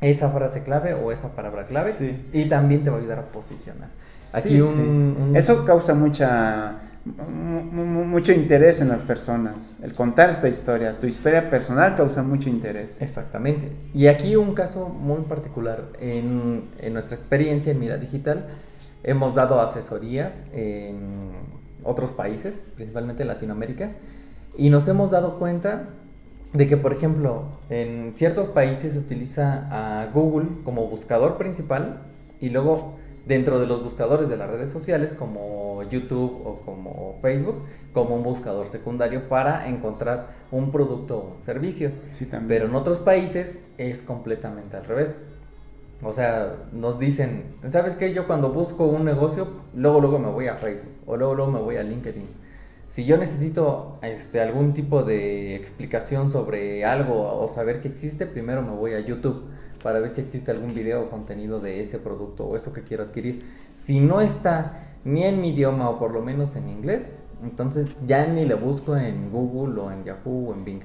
esa 0.00 0.30
frase 0.30 0.62
clave 0.62 0.94
o 0.94 1.12
esa 1.12 1.34
palabra 1.34 1.64
clave 1.64 1.92
y 2.32 2.46
también 2.46 2.82
te 2.82 2.90
va 2.90 2.96
a 2.96 3.00
ayudar 3.00 3.18
a 3.18 3.32
posicionar. 3.32 3.90
Aquí 4.34 4.60
un, 4.60 5.32
Eso 5.34 5.64
causa 5.64 5.94
mucha 5.94 6.78
mucho 7.06 8.32
interés 8.32 8.80
en 8.80 8.88
las 8.88 9.04
personas. 9.04 9.76
El 9.82 9.92
contar 9.92 10.30
esta 10.30 10.48
historia, 10.48 10.98
tu 10.98 11.06
historia 11.06 11.48
personal 11.48 11.94
causa 11.94 12.22
mucho 12.22 12.48
interés. 12.48 13.00
Exactamente. 13.00 13.70
Y 13.94 14.08
aquí 14.08 14.36
un 14.36 14.54
caso 14.54 14.88
muy 14.88 15.22
particular. 15.22 15.84
En, 16.00 16.64
en 16.80 16.92
nuestra 16.92 17.16
experiencia 17.16 17.72
en 17.72 17.78
Mira 17.78 17.96
Digital, 17.96 18.46
hemos 19.04 19.34
dado 19.34 19.60
asesorías 19.60 20.44
en 20.52 21.30
otros 21.84 22.12
países, 22.12 22.70
principalmente 22.74 23.22
en 23.22 23.28
Latinoamérica, 23.28 23.92
y 24.56 24.70
nos 24.70 24.88
hemos 24.88 25.12
dado 25.12 25.38
cuenta 25.38 25.88
de 26.52 26.66
que, 26.66 26.76
por 26.76 26.92
ejemplo, 26.92 27.44
en 27.70 28.12
ciertos 28.14 28.48
países 28.48 28.94
se 28.94 28.98
utiliza 28.98 29.68
a 29.70 30.06
Google 30.06 30.48
como 30.64 30.86
buscador 30.86 31.36
principal 31.36 32.00
y 32.40 32.50
luego 32.50 32.96
dentro 33.26 33.58
de 33.58 33.66
los 33.66 33.82
buscadores 33.82 34.28
de 34.28 34.36
las 34.36 34.48
redes 34.48 34.70
sociales 34.70 35.12
como 35.12 35.65
YouTube 35.88 36.42
o 36.44 36.60
como 36.64 37.18
Facebook 37.22 37.62
como 37.92 38.14
un 38.14 38.22
buscador 38.22 38.68
secundario 38.68 39.28
para 39.28 39.68
encontrar 39.68 40.34
un 40.50 40.70
producto 40.70 41.18
o 41.18 41.34
un 41.34 41.42
servicio. 41.42 41.90
Pero 42.46 42.66
en 42.66 42.74
otros 42.74 43.00
países 43.00 43.68
es 43.78 44.02
completamente 44.02 44.76
al 44.76 44.84
revés. 44.84 45.16
O 46.02 46.12
sea, 46.12 46.56
nos 46.72 46.98
dicen, 46.98 47.56
¿sabes 47.66 47.96
qué? 47.96 48.12
Yo 48.12 48.26
cuando 48.26 48.52
busco 48.52 48.86
un 48.86 49.04
negocio, 49.04 49.48
luego 49.74 50.00
luego 50.00 50.18
me 50.18 50.28
voy 50.28 50.46
a 50.46 50.56
Facebook 50.56 50.92
o 51.06 51.16
luego 51.16 51.34
luego 51.34 51.50
me 51.50 51.60
voy 51.60 51.76
a 51.76 51.82
LinkedIn. 51.82 52.26
Si 52.88 53.04
yo 53.04 53.16
necesito 53.16 53.98
este, 54.02 54.40
algún 54.40 54.74
tipo 54.74 55.02
de 55.02 55.56
explicación 55.56 56.30
sobre 56.30 56.84
algo 56.84 57.42
o 57.42 57.48
saber 57.48 57.76
si 57.76 57.88
existe, 57.88 58.26
primero 58.26 58.62
me 58.62 58.72
voy 58.72 58.92
a 58.92 59.00
YouTube 59.00 59.48
para 59.82 59.98
ver 59.98 60.10
si 60.10 60.20
existe 60.20 60.50
algún 60.50 60.74
video 60.74 61.02
o 61.02 61.08
contenido 61.08 61.60
de 61.60 61.80
ese 61.80 61.98
producto 61.98 62.44
o 62.44 62.56
eso 62.56 62.72
que 62.72 62.82
quiero 62.82 63.04
adquirir. 63.04 63.44
Si 63.72 64.00
no 64.00 64.20
está 64.20 64.95
ni 65.06 65.22
en 65.22 65.40
mi 65.40 65.50
idioma 65.50 65.88
o 65.88 65.98
por 65.98 66.10
lo 66.10 66.20
menos 66.20 66.56
en 66.56 66.68
inglés, 66.68 67.20
entonces 67.42 67.88
ya 68.04 68.26
ni 68.26 68.44
le 68.44 68.54
busco 68.54 68.96
en 68.96 69.30
Google 69.30 69.80
o 69.80 69.90
en 69.92 70.04
Yahoo 70.04 70.50
o 70.50 70.52
en 70.52 70.64
Bing. 70.64 70.82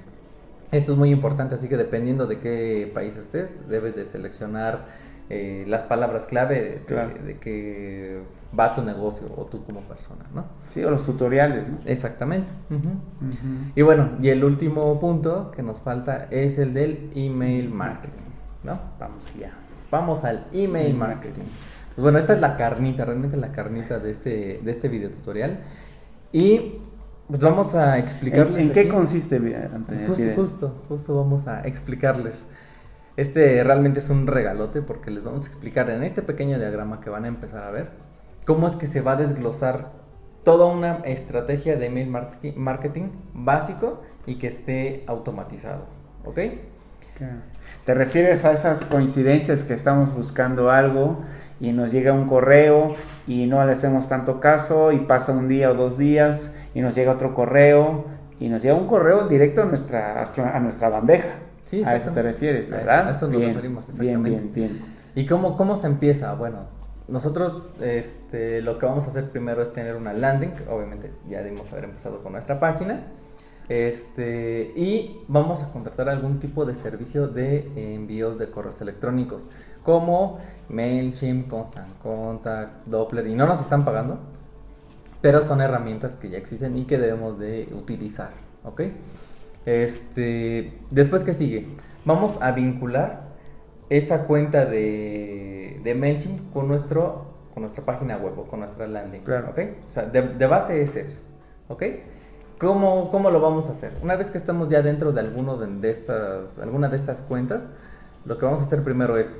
Esto 0.71 0.93
es 0.93 0.97
muy 0.97 1.09
importante, 1.09 1.55
así 1.55 1.67
que 1.67 1.75
dependiendo 1.75 2.27
de 2.27 2.37
qué 2.37 2.89
país 2.93 3.17
estés, 3.17 3.67
debes 3.67 3.95
de 3.95 4.05
seleccionar 4.05 4.85
eh, 5.29 5.65
las 5.67 5.83
palabras 5.83 6.27
clave 6.27 6.83
de, 6.87 7.37
que 7.39 8.21
va 8.57 8.75
tu 8.75 8.83
negocio 8.83 9.27
o 9.35 9.45
tú 9.45 9.65
como 9.65 9.81
persona, 9.81 10.23
¿no? 10.35 10.45
Sí, 10.67 10.83
o 10.83 10.91
los 10.91 11.03
tutoriales, 11.03 11.67
¿no? 11.67 11.79
Exactamente. 11.85 12.53
Y 13.75 13.81
bueno, 13.81 14.11
y 14.21 14.29
el 14.29 14.43
último 14.43 14.99
punto 14.99 15.49
que 15.51 15.63
nos 15.63 15.81
falta 15.81 16.27
es 16.29 16.59
el 16.59 16.73
del 16.73 17.09
email 17.15 17.69
marketing, 17.69 18.25
¿no? 18.63 18.79
Vamos 18.99 19.27
allá. 19.35 19.51
Vamos 19.89 20.23
al 20.23 20.45
email 20.53 20.93
marketing. 20.93 21.43
Bueno, 21.97 22.17
esta 22.17 22.33
es 22.33 22.39
la 22.39 22.55
carnita, 22.55 23.05
realmente 23.05 23.37
la 23.37 23.51
carnita 23.51 23.99
de 23.99 24.11
este, 24.11 24.61
de 24.63 24.71
este 24.71 24.87
video 24.87 25.11
tutorial. 25.11 25.59
Y 26.31 26.79
pues 27.27 27.39
vamos 27.39 27.75
a 27.75 27.97
explicarles. 27.97 28.65
¿En, 28.65 28.71
qué 28.71 28.87
consiste, 28.87 29.37
Antonio? 29.37 30.07
Justo, 30.07 30.31
justo, 30.35 30.83
justo 30.87 31.15
vamos 31.15 31.47
a 31.47 31.61
explicarles. 31.61 32.47
Este 33.17 33.63
realmente 33.63 33.99
es 33.99 34.09
un 34.09 34.27
regalote 34.27 34.81
porque 34.81 35.11
les 35.11 35.23
vamos 35.23 35.45
a 35.45 35.47
explicar 35.47 35.89
en 35.89 36.03
este 36.03 36.21
pequeño 36.21 36.57
diagrama 36.57 37.01
que 37.01 37.09
van 37.09 37.25
a 37.25 37.27
empezar 37.27 37.63
a 37.63 37.71
ver 37.71 37.91
cómo 38.45 38.67
es 38.67 38.75
que 38.75 38.87
se 38.87 39.01
va 39.01 39.13
a 39.13 39.15
desglosar 39.17 39.91
toda 40.43 40.65
una 40.65 40.97
estrategia 41.05 41.75
de 41.75 41.85
email 41.87 42.09
marketing 42.55 43.09
básico 43.33 44.01
y 44.25 44.35
que 44.35 44.47
esté 44.47 45.03
automatizado. 45.07 45.85
¿Ok? 46.25 46.39
¿Te 47.85 47.93
refieres 47.93 48.45
a 48.45 48.51
esas 48.51 48.85
coincidencias 48.85 49.63
que 49.63 49.73
estamos 49.73 50.13
buscando 50.13 50.71
algo 50.71 51.21
y 51.61 51.71
nos 51.71 51.91
llega 51.91 52.11
un 52.11 52.27
correo 52.27 52.95
y 53.27 53.45
no 53.45 53.63
le 53.63 53.71
hacemos 53.71 54.09
tanto 54.09 54.39
caso 54.39 54.91
y 54.91 54.97
pasa 54.99 55.31
un 55.31 55.47
día 55.47 55.69
o 55.69 55.75
dos 55.75 55.97
días 55.97 56.55
y 56.73 56.81
nos 56.81 56.95
llega 56.95 57.11
otro 57.11 57.33
correo 57.33 58.05
y 58.39 58.49
nos 58.49 58.63
llega 58.63 58.75
un 58.75 58.87
correo 58.87 59.27
directo 59.27 59.61
a 59.61 59.65
nuestra, 59.65 60.21
a 60.21 60.59
nuestra 60.59 60.89
bandeja? 60.89 61.35
Sí, 61.63 61.83
a 61.85 61.95
eso 61.95 62.09
te 62.11 62.23
refieres, 62.23 62.69
¿verdad? 62.69 63.07
A 63.07 63.11
eso, 63.11 63.27
nos 63.27 63.39
referimos, 63.39 63.87
exactamente. 63.87 64.29
Bien, 64.29 64.51
bien, 64.51 64.69
bien. 64.69 64.81
¿Y 65.13 65.25
cómo, 65.27 65.55
cómo 65.55 65.77
se 65.77 65.85
empieza? 65.85 66.33
Bueno, 66.33 66.65
nosotros 67.07 67.61
este, 67.79 68.61
lo 68.61 68.79
que 68.79 68.87
vamos 68.87 69.05
a 69.05 69.09
hacer 69.11 69.29
primero 69.29 69.61
es 69.61 69.71
tener 69.71 69.95
una 69.95 70.13
landing, 70.13 70.53
obviamente 70.69 71.11
ya 71.29 71.43
debemos 71.43 71.71
haber 71.71 71.85
empezado 71.85 72.23
con 72.23 72.31
nuestra 72.31 72.59
página. 72.59 73.05
Este, 73.69 74.73
y 74.75 75.21
vamos 75.27 75.63
a 75.63 75.71
contratar 75.71 76.09
algún 76.09 76.39
tipo 76.39 76.65
de 76.65 76.75
servicio 76.75 77.27
de 77.27 77.93
envíos 77.93 78.37
de 78.37 78.49
correos 78.49 78.81
electrónicos, 78.81 79.49
como 79.83 80.39
MailChimp, 80.71 81.47
Constant 81.47 81.97
Contact, 81.99 82.85
Doppler, 82.87 83.27
y 83.27 83.35
no 83.35 83.45
nos 83.45 83.61
están 83.61 83.85
pagando, 83.85 84.19
pero 85.21 85.43
son 85.43 85.61
herramientas 85.61 86.15
que 86.15 86.29
ya 86.29 86.37
existen 86.37 86.77
y 86.77 86.85
que 86.85 86.97
debemos 86.97 87.37
de 87.37 87.69
utilizar, 87.73 88.31
¿ok? 88.63 88.81
Este, 89.65 90.79
después 90.89 91.23
que 91.23 91.33
sigue, 91.33 91.67
vamos 92.05 92.41
a 92.41 92.51
vincular 92.51 93.31
esa 93.89 94.25
cuenta 94.25 94.65
de, 94.65 95.79
de 95.83 95.95
MailChimp 95.95 96.51
con, 96.53 96.67
nuestro, 96.67 97.25
con 97.53 97.61
nuestra 97.61 97.85
página 97.85 98.17
web 98.17 98.39
o 98.39 98.45
con 98.45 98.61
nuestra 98.61 98.87
landing, 98.87 99.21
¿ok? 99.21 99.59
O 99.85 99.89
sea, 99.89 100.05
de, 100.05 100.21
de 100.21 100.47
base 100.47 100.81
es 100.81 100.95
eso, 100.95 101.21
¿ok? 101.67 101.83
¿Cómo, 102.61 103.09
¿Cómo, 103.09 103.31
lo 103.31 103.41
vamos 103.41 103.69
a 103.69 103.71
hacer? 103.71 103.91
Una 104.03 104.15
vez 104.15 104.29
que 104.29 104.37
estamos 104.37 104.69
ya 104.69 104.83
dentro 104.83 105.11
de, 105.11 105.19
alguno 105.19 105.57
de, 105.57 105.89
estas, 105.89 106.59
alguna 106.59 106.89
de 106.89 106.95
estas 106.95 107.21
cuentas, 107.21 107.69
lo 108.23 108.37
que 108.37 108.45
vamos 108.45 108.61
a 108.61 108.65
hacer 108.65 108.83
primero 108.83 109.17
es 109.17 109.39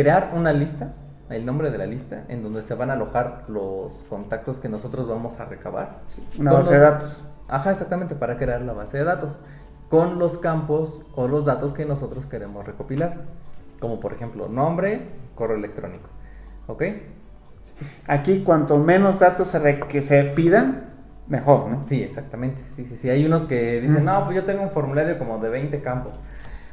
crear 0.00 0.30
una 0.34 0.54
lista, 0.54 0.94
el 1.28 1.44
nombre 1.44 1.70
de 1.70 1.76
la 1.76 1.84
lista, 1.84 2.24
en 2.28 2.42
donde 2.42 2.62
se 2.62 2.74
van 2.74 2.88
a 2.88 2.94
alojar 2.94 3.44
los 3.48 4.06
contactos 4.08 4.58
que 4.58 4.70
nosotros 4.70 5.06
vamos 5.06 5.40
a 5.40 5.44
recabar. 5.44 6.00
una 6.38 6.52
base 6.54 6.72
de 6.72 6.80
datos. 6.80 7.28
Ajá, 7.48 7.70
exactamente, 7.70 8.14
para 8.14 8.38
crear 8.38 8.62
la 8.62 8.72
base 8.72 8.96
de 8.96 9.04
datos, 9.04 9.42
con 9.90 10.18
los 10.18 10.38
campos 10.38 11.06
o 11.16 11.28
los 11.28 11.44
datos 11.44 11.74
que 11.74 11.84
nosotros 11.84 12.24
queremos 12.24 12.64
recopilar, 12.64 13.26
como 13.78 14.00
por 14.00 14.14
ejemplo 14.14 14.48
nombre, 14.48 15.06
correo 15.34 15.58
electrónico. 15.58 16.08
¿Ok? 16.66 16.84
Aquí 18.06 18.42
cuanto 18.42 18.78
menos 18.78 19.20
datos 19.20 19.48
se, 19.48 19.80
que 19.80 20.00
se 20.02 20.24
pidan, 20.24 20.94
mejor, 21.28 21.68
¿no? 21.68 21.86
Sí, 21.86 22.02
exactamente. 22.02 22.62
Sí, 22.68 22.86
sí, 22.86 22.96
sí. 22.96 23.10
Hay 23.10 23.26
unos 23.26 23.42
que 23.42 23.82
dicen, 23.82 24.06
no, 24.06 24.24
pues 24.24 24.34
yo 24.34 24.44
tengo 24.44 24.62
un 24.62 24.70
formulario 24.70 25.18
como 25.18 25.36
de 25.36 25.50
20 25.50 25.82
campos. 25.82 26.14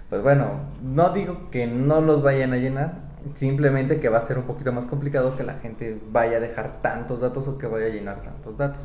Pues 0.10 0.24
bueno, 0.24 0.52
no 0.82 1.10
digo 1.10 1.50
que 1.52 1.68
no 1.68 2.00
los 2.00 2.24
vayan 2.24 2.54
a 2.54 2.58
llenar, 2.58 3.07
simplemente 3.34 4.00
que 4.00 4.10
va 4.10 4.18
a 4.18 4.22
ser 4.22 4.38
un 4.38 4.46
poquito 4.46 4.72
más 4.72 4.86
complicado 4.86 5.36
que 5.36 5.44
la 5.44 5.56
gente 5.56 6.00
vaya 6.12 6.38
a 6.38 6.40
dejar 6.40 6.82
tantos 6.82 7.20
datos 7.20 7.48
o 7.48 7.58
que 7.58 7.68
vaya 7.68 7.88
a 7.88 7.90
llenar 7.90 8.22
tantos 8.22 8.58
datos. 8.58 8.84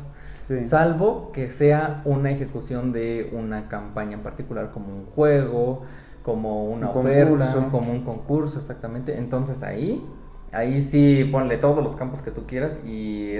Salvo 0.63 1.31
que 1.31 1.49
sea 1.49 2.01
una 2.05 2.31
ejecución 2.31 2.91
de 2.91 3.29
una 3.33 3.69
campaña 3.69 4.15
en 4.15 4.23
particular, 4.23 4.71
como 4.71 4.93
un 4.93 5.05
juego, 5.05 5.83
como 6.23 6.65
una 6.65 6.89
oferta, 6.89 7.67
como 7.71 7.91
un 7.91 8.03
concurso, 8.03 8.59
exactamente. 8.59 9.17
Entonces 9.17 9.63
ahí, 9.63 10.05
ahí 10.51 10.81
sí 10.81 11.29
ponle 11.31 11.57
todos 11.57 11.83
los 11.83 11.95
campos 11.95 12.21
que 12.21 12.31
tú 12.31 12.45
quieras 12.45 12.79
y 12.85 13.39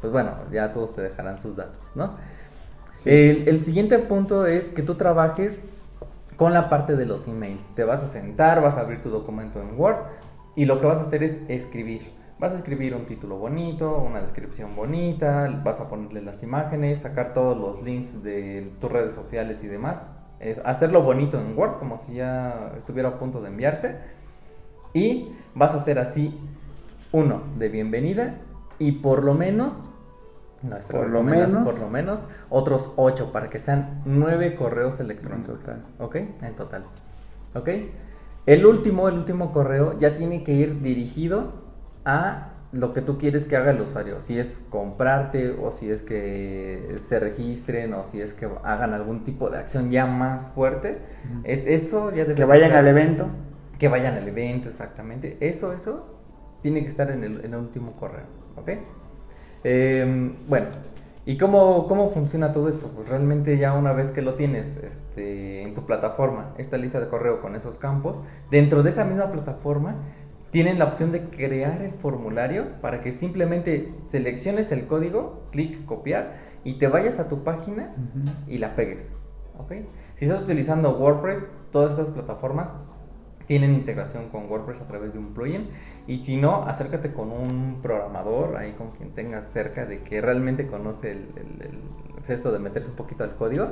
pues 0.00 0.12
bueno, 0.12 0.32
ya 0.52 0.70
todos 0.70 0.92
te 0.92 1.00
dejarán 1.00 1.38
sus 1.38 1.56
datos, 1.56 1.92
¿no? 1.94 2.16
El, 3.06 3.60
siguiente 3.60 3.98
punto 3.98 4.46
es 4.46 4.68
que 4.68 4.82
tú 4.82 4.96
trabajes 4.96 5.64
con 6.42 6.52
la 6.52 6.68
parte 6.68 6.96
de 6.96 7.06
los 7.06 7.28
emails. 7.28 7.70
Te 7.76 7.84
vas 7.84 8.02
a 8.02 8.06
sentar, 8.06 8.60
vas 8.60 8.76
a 8.76 8.80
abrir 8.80 9.00
tu 9.00 9.10
documento 9.10 9.62
en 9.62 9.78
Word 9.78 9.98
y 10.56 10.64
lo 10.64 10.80
que 10.80 10.86
vas 10.86 10.98
a 10.98 11.02
hacer 11.02 11.22
es 11.22 11.38
escribir. 11.46 12.10
Vas 12.40 12.52
a 12.52 12.56
escribir 12.56 12.96
un 12.96 13.06
título 13.06 13.38
bonito, 13.38 13.98
una 13.98 14.20
descripción 14.20 14.74
bonita, 14.74 15.60
vas 15.64 15.78
a 15.78 15.88
ponerle 15.88 16.20
las 16.20 16.42
imágenes, 16.42 17.02
sacar 17.02 17.32
todos 17.32 17.56
los 17.56 17.84
links 17.84 18.24
de 18.24 18.72
tus 18.80 18.90
redes 18.90 19.14
sociales 19.14 19.62
y 19.62 19.68
demás. 19.68 20.04
Es 20.40 20.58
hacerlo 20.64 21.02
bonito 21.02 21.38
en 21.38 21.56
Word, 21.56 21.78
como 21.78 21.96
si 21.96 22.14
ya 22.14 22.72
estuviera 22.76 23.10
a 23.10 23.18
punto 23.20 23.40
de 23.40 23.46
enviarse. 23.46 24.00
Y 24.94 25.36
vas 25.54 25.74
a 25.74 25.76
hacer 25.76 26.00
así 26.00 26.40
uno 27.12 27.42
de 27.56 27.68
bienvenida 27.68 28.40
y 28.80 28.90
por 28.90 29.22
lo 29.22 29.34
menos 29.34 29.90
por 30.90 31.08
lo 31.08 31.22
menos. 31.22 31.64
Por 31.64 31.80
lo 31.80 31.90
menos 31.90 32.26
otros 32.48 32.92
8 32.96 33.32
para 33.32 33.50
que 33.50 33.58
sean 33.58 34.02
9 34.04 34.54
correos 34.54 35.00
electrónicos. 35.00 35.68
En 35.68 35.82
total. 35.82 35.82
¿Ok? 35.98 36.16
En 36.16 36.56
total. 36.56 36.84
¿Ok? 37.54 37.68
El 38.46 38.66
último, 38.66 39.08
el 39.08 39.16
último 39.16 39.52
correo 39.52 39.98
ya 39.98 40.14
tiene 40.14 40.42
que 40.42 40.52
ir 40.52 40.80
dirigido 40.80 41.52
a 42.04 42.48
lo 42.72 42.94
que 42.94 43.02
tú 43.02 43.18
quieres 43.18 43.44
que 43.44 43.56
haga 43.56 43.72
el 43.72 43.80
usuario. 43.80 44.18
Si 44.18 44.38
es 44.38 44.64
comprarte 44.70 45.50
o 45.50 45.70
si 45.70 45.90
es 45.90 46.02
que 46.02 46.94
se 46.96 47.20
registren 47.20 47.92
o 47.94 48.02
si 48.02 48.20
es 48.20 48.32
que 48.32 48.48
hagan 48.64 48.94
algún 48.94 49.24
tipo 49.24 49.50
de 49.50 49.58
acción 49.58 49.90
ya 49.90 50.06
más 50.06 50.46
fuerte. 50.46 51.00
es, 51.44 51.66
eso 51.66 52.10
ya 52.10 52.24
debe 52.24 52.34
Que 52.34 52.44
vayan 52.44 52.72
al 52.72 52.88
evento. 52.88 53.28
Que 53.78 53.88
vayan 53.88 54.14
al 54.14 54.26
evento, 54.26 54.70
exactamente. 54.70 55.36
Eso, 55.40 55.72
eso 55.72 56.18
tiene 56.62 56.82
que 56.82 56.88
estar 56.88 57.10
en 57.10 57.24
el, 57.24 57.44
en 57.44 57.52
el 57.52 57.60
último 57.60 57.92
correo. 57.92 58.26
¿Ok? 58.56 58.70
Em, 59.64 60.34
bueno, 60.48 60.66
¿y 61.24 61.36
cómo, 61.38 61.86
cómo 61.86 62.10
funciona 62.10 62.52
todo 62.52 62.68
esto? 62.68 62.88
Pues 62.94 63.08
realmente 63.08 63.58
ya 63.58 63.74
una 63.74 63.92
vez 63.92 64.10
que 64.10 64.22
lo 64.22 64.34
tienes 64.34 64.76
este, 64.76 65.62
en 65.62 65.74
tu 65.74 65.86
plataforma, 65.86 66.54
esta 66.58 66.76
lista 66.78 67.00
de 67.00 67.06
correo 67.06 67.40
con 67.40 67.54
esos 67.54 67.78
campos, 67.78 68.22
dentro 68.50 68.82
de 68.82 68.90
esa 68.90 69.04
misma 69.04 69.30
plataforma 69.30 69.96
tienen 70.50 70.78
la 70.78 70.84
opción 70.84 71.12
de 71.12 71.30
crear 71.30 71.80
el 71.80 71.92
formulario 71.92 72.80
para 72.82 73.00
que 73.00 73.10
simplemente 73.10 73.94
selecciones 74.04 74.70
el 74.70 74.86
código, 74.86 75.48
clic 75.50 75.86
copiar 75.86 76.40
y 76.62 76.74
te 76.74 76.88
vayas 76.88 77.18
a 77.20 77.28
tu 77.28 77.42
página 77.42 77.94
y 78.46 78.58
la 78.58 78.76
pegues. 78.76 79.22
Si 80.16 80.24
estás 80.24 80.42
utilizando 80.42 80.98
WordPress, 80.98 81.42
todas 81.70 81.94
esas 81.94 82.10
plataformas 82.10 82.72
tienen 83.46 83.74
integración 83.74 84.28
con 84.28 84.50
WordPress 84.50 84.80
a 84.80 84.86
través 84.86 85.12
de 85.12 85.18
un 85.18 85.34
plugin. 85.34 85.70
Y 86.06 86.18
si 86.18 86.36
no, 86.36 86.64
acércate 86.64 87.12
con 87.12 87.32
un 87.32 87.80
programador, 87.82 88.56
ahí 88.56 88.72
con 88.72 88.90
quien 88.90 89.10
tengas 89.10 89.50
cerca, 89.50 89.86
de 89.86 90.02
que 90.02 90.20
realmente 90.20 90.66
conoce 90.66 91.12
el, 91.12 91.28
el, 91.36 92.52
de 92.52 92.58
meterse 92.58 92.88
un 92.88 92.96
poquito 92.96 93.24
al 93.24 93.36
código. 93.36 93.70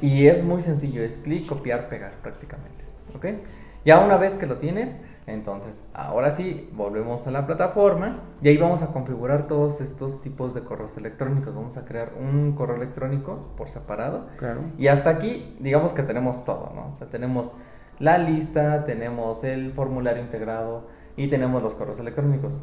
Y 0.00 0.26
es 0.26 0.44
muy 0.44 0.62
sencillo, 0.62 1.02
es 1.02 1.18
clic, 1.18 1.46
copiar, 1.46 1.88
pegar 1.88 2.14
prácticamente. 2.22 2.84
¿Ok? 3.14 3.26
Ya 3.84 4.00
una 4.00 4.16
vez 4.16 4.34
que 4.34 4.46
lo 4.46 4.58
tienes, 4.58 4.96
entonces 5.26 5.84
ahora 5.94 6.30
sí, 6.30 6.68
volvemos 6.72 7.26
a 7.26 7.30
la 7.30 7.46
plataforma 7.46 8.20
y 8.42 8.48
ahí 8.48 8.56
vamos 8.56 8.82
a 8.82 8.88
configurar 8.88 9.46
todos 9.46 9.80
estos 9.80 10.20
tipos 10.20 10.54
de 10.54 10.62
correos 10.62 10.96
electrónicos. 10.96 11.54
Vamos 11.54 11.76
a 11.76 11.84
crear 11.84 12.12
un 12.20 12.52
correo 12.52 12.76
electrónico 12.76 13.52
por 13.56 13.68
separado. 13.68 14.26
Claro. 14.36 14.62
Y 14.78 14.88
hasta 14.88 15.10
aquí, 15.10 15.56
digamos 15.60 15.92
que 15.92 16.02
tenemos 16.02 16.44
todo, 16.44 16.72
¿no? 16.74 16.92
O 16.92 16.96
sea, 16.96 17.08
tenemos 17.08 17.52
la 17.98 18.18
lista, 18.18 18.84
tenemos 18.84 19.44
el 19.44 19.72
formulario 19.72 20.22
integrado 20.22 20.86
y 21.16 21.28
tenemos 21.28 21.62
los 21.62 21.74
correos 21.74 21.98
electrónicos. 21.98 22.62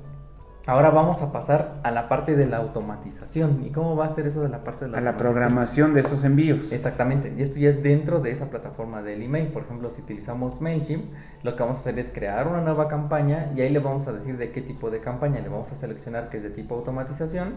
Ahora 0.66 0.92
vamos 0.92 1.22
a 1.22 1.34
pasar 1.34 1.82
a 1.84 1.92
la 1.92 2.08
parte 2.08 2.38
de 2.38 2.46
la 2.46 2.58
automatización. 2.58 3.66
¿Y 3.66 3.72
cómo 3.72 3.98
va 3.98 4.06
a 4.06 4.10
ser 4.10 4.28
eso 4.28 4.42
de 4.42 4.48
la 4.48 4.64
parte 4.64 4.86
de 4.86 4.92
la 4.92 5.00
A 5.00 5.02
la 5.02 5.18
programación 5.18 5.94
de 5.94 6.00
esos 6.00 6.24
envíos. 6.24 6.72
Exactamente. 6.72 7.34
Y 7.38 7.42
esto 7.42 7.60
ya 7.60 7.68
es 7.68 7.84
dentro 7.84 8.22
de 8.22 8.32
esa 8.32 8.50
plataforma 8.50 9.02
del 9.02 9.24
email. 9.24 9.48
Por 9.48 9.64
ejemplo, 9.64 9.90
si 9.90 10.04
utilizamos 10.04 10.62
MailChimp, 10.62 11.12
lo 11.44 11.58
que 11.58 11.64
vamos 11.64 11.78
a 11.78 11.80
hacer 11.82 12.00
es 12.00 12.08
crear 12.08 12.48
una 12.48 12.62
nueva 12.62 12.88
campaña 12.88 13.52
y 13.54 13.60
ahí 13.60 13.72
le 13.72 13.80
vamos 13.80 14.08
a 14.08 14.14
decir 14.14 14.38
de 14.38 14.52
qué 14.52 14.62
tipo 14.62 14.90
de 14.90 15.02
campaña. 15.02 15.42
Le 15.42 15.50
vamos 15.50 15.70
a 15.70 15.76
seleccionar 15.76 16.30
que 16.30 16.38
es 16.38 16.44
de 16.44 16.50
tipo 16.50 16.76
automatización 16.76 17.56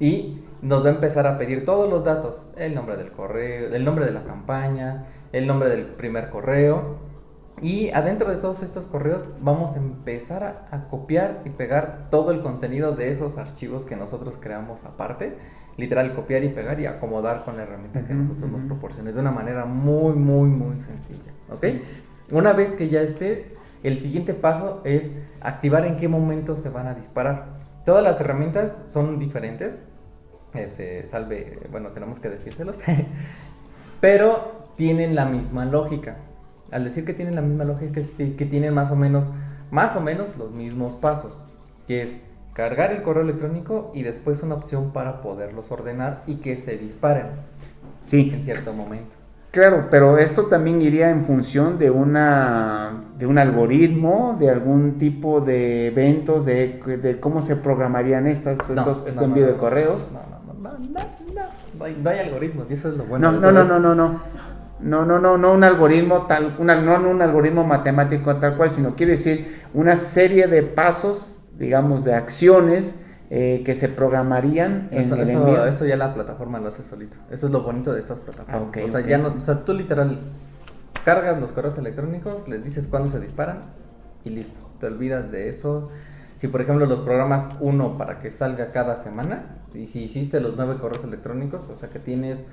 y 0.00 0.42
nos 0.62 0.82
va 0.84 0.88
a 0.88 0.92
empezar 0.94 1.28
a 1.28 1.38
pedir 1.38 1.64
todos 1.64 1.88
los 1.88 2.02
datos, 2.02 2.50
el 2.56 2.74
nombre 2.74 2.96
del 2.96 3.12
correo, 3.12 3.72
el 3.72 3.84
nombre 3.84 4.04
de 4.04 4.10
la 4.10 4.24
campaña, 4.24 5.06
el 5.32 5.46
nombre 5.46 5.68
del 5.70 5.86
primer 5.86 6.30
correo. 6.30 6.96
Y 7.60 7.90
adentro 7.90 8.28
de 8.30 8.36
todos 8.36 8.62
estos 8.62 8.86
correos 8.86 9.28
vamos 9.40 9.74
a 9.74 9.78
empezar 9.78 10.66
a, 10.70 10.88
copiar 10.88 11.42
y 11.44 11.50
pegar 11.50 12.08
todo 12.10 12.32
el 12.32 12.40
contenido 12.42 12.94
de 12.96 13.10
esos 13.10 13.38
archivos 13.38 13.84
que 13.84 13.96
nosotros 13.96 14.36
creamos 14.40 14.84
aparte. 14.84 15.36
Literal, 15.76 16.14
copiar 16.14 16.44
y 16.44 16.48
pegar 16.48 16.80
y 16.80 16.86
acomodar 16.86 17.44
con 17.44 17.56
la 17.56 17.62
herramienta 17.62 18.04
que 18.04 18.14
nosotros 18.14 18.50
nos 18.50 18.66
proporcione 18.66 19.12
de 19.12 19.20
una 19.20 19.30
manera 19.30 19.64
muy, 19.64 20.14
muy, 20.14 20.48
muy 20.48 20.78
sencilla. 20.80 21.32
¿Ok? 21.50 21.66
Una 22.32 22.52
vez 22.52 22.72
que 22.72 22.88
ya 22.88 23.00
esté, 23.00 23.54
el 23.82 23.98
siguiente 23.98 24.34
paso 24.34 24.80
es 24.84 25.14
activar 25.40 25.86
en 25.86 25.96
qué 25.96 26.08
momento 26.08 26.56
se 26.56 26.68
van 26.68 26.88
a 26.88 26.94
disparar. 26.94 27.46
Todas 27.84 28.02
las 28.02 28.20
herramientas 28.20 28.90
son 28.92 29.18
diferentes. 29.18 29.82
Ese, 30.52 31.04
salve, 31.04 31.60
bueno, 31.70 31.90
tenemos 31.92 32.20
que 32.20 32.28
decírselos. 32.28 32.82
Pero 34.00 34.61
tienen 34.76 35.14
la 35.14 35.26
misma 35.26 35.64
lógica. 35.64 36.16
Al 36.70 36.84
decir 36.84 37.04
que 37.04 37.14
tienen 37.14 37.34
la 37.34 37.42
misma 37.42 37.64
lógica 37.64 38.00
es 38.00 38.10
que 38.10 38.46
tienen 38.46 38.72
más 38.74 38.90
o 38.90 38.96
menos, 38.96 39.28
más 39.70 39.96
o 39.96 40.00
menos 40.00 40.36
los 40.38 40.52
mismos 40.52 40.96
pasos. 40.96 41.46
Que 41.86 42.02
es 42.02 42.20
cargar 42.54 42.92
el 42.92 43.02
correo 43.02 43.22
electrónico 43.22 43.90
y 43.94 44.02
después 44.02 44.42
una 44.42 44.54
opción 44.54 44.92
para 44.92 45.20
poderlos 45.20 45.70
ordenar 45.70 46.22
y 46.26 46.36
que 46.36 46.56
se 46.56 46.78
disparen. 46.78 47.26
Sí. 48.00 48.30
En 48.34 48.44
cierto 48.44 48.72
momento. 48.72 49.16
Claro, 49.50 49.88
pero 49.90 50.16
esto 50.16 50.46
también 50.46 50.80
iría 50.80 51.10
en 51.10 51.22
función 51.22 51.76
de 51.76 51.90
una 51.90 53.04
de 53.18 53.26
un 53.26 53.36
algoritmo, 53.36 54.34
de 54.38 54.48
algún 54.48 54.96
tipo 54.96 55.42
de 55.42 55.88
eventos, 55.88 56.46
de, 56.46 56.80
de 57.02 57.20
cómo 57.20 57.42
se 57.42 57.56
programarían 57.56 58.26
estas, 58.26 58.70
estos, 58.70 59.06
este 59.06 59.22
envío 59.22 59.46
de 59.46 59.56
correos. 59.56 60.12
No, 60.12 60.20
no, 60.54 60.54
no, 60.54 60.78
no, 60.78 60.78
no, 60.78 61.92
no 62.02 62.10
hay 62.10 62.18
algoritmos, 62.18 62.70
y 62.70 62.74
eso 62.74 62.88
es 62.88 62.96
lo 62.96 63.04
bueno. 63.04 63.30
No, 63.30 63.52
no, 63.52 63.64
no, 63.64 63.78
no, 63.78 63.94
no, 63.94 64.20
no. 64.82 65.04
No, 65.04 65.18
no, 65.18 65.38
no, 65.38 65.52
un 65.52 65.64
algoritmo 65.64 66.26
tal, 66.26 66.56
una, 66.58 66.80
no 66.80 67.08
un 67.08 67.22
algoritmo 67.22 67.64
matemático 67.64 68.36
tal 68.36 68.56
cual, 68.56 68.70
sino 68.70 68.94
quiere 68.94 69.12
decir 69.12 69.62
una 69.74 69.96
serie 69.96 70.46
de 70.46 70.62
pasos, 70.62 71.42
digamos, 71.58 72.04
de 72.04 72.14
acciones 72.14 73.04
eh, 73.30 73.62
que 73.64 73.74
se 73.74 73.88
programarían 73.88 74.88
en 74.90 74.98
eso, 74.98 75.14
el 75.14 75.22
eso, 75.22 75.66
eso, 75.66 75.86
ya 75.86 75.96
la 75.96 76.12
plataforma 76.12 76.60
lo 76.60 76.68
hace 76.68 76.84
solito. 76.84 77.16
Eso 77.30 77.46
es 77.46 77.52
lo 77.52 77.62
bonito 77.62 77.92
de 77.92 78.00
estas 78.00 78.20
plataformas. 78.20 78.76
Ah, 78.76 78.84
o 78.84 78.88
sea, 78.88 79.00
ya 79.00 79.16
no, 79.18 79.34
o 79.36 79.40
sea, 79.40 79.64
tú 79.64 79.72
literal 79.72 80.18
cargas 81.04 81.40
los 81.40 81.52
correos 81.52 81.78
electrónicos, 81.78 82.48
les 82.48 82.62
dices 82.62 82.86
cuándo 82.88 83.08
se 83.08 83.20
disparan 83.20 83.64
y 84.24 84.30
listo. 84.30 84.68
Te 84.78 84.86
olvidas 84.86 85.30
de 85.30 85.48
eso. 85.48 85.90
Si 86.36 86.48
por 86.48 86.60
ejemplo 86.60 86.86
los 86.86 87.00
programas 87.00 87.52
uno 87.60 87.96
para 87.96 88.18
que 88.18 88.30
salga 88.30 88.72
cada 88.72 88.96
semana 88.96 89.62
y 89.74 89.86
si 89.86 90.04
hiciste 90.04 90.40
los 90.40 90.56
nueve 90.56 90.76
correos 90.78 91.04
electrónicos, 91.04 91.68
o 91.70 91.76
sea 91.76 91.88
que 91.88 91.98
tienes 91.98 92.46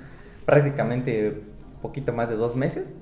prácticamente 0.46 1.44
poquito 1.82 2.14
más 2.14 2.30
de 2.30 2.36
dos 2.36 2.56
meses 2.56 3.02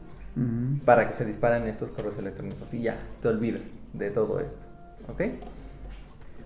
para 0.86 1.08
que 1.08 1.14
se 1.14 1.26
disparen 1.26 1.68
estos 1.68 1.90
correos 1.90 2.20
electrónicos 2.20 2.72
y 2.76 2.84
ya, 2.84 2.98
te 3.22 3.28
olvidas 3.28 3.64
de 3.94 4.12
todo 4.12 4.40
esto. 4.40 4.66
¿Ok? 5.10 5.22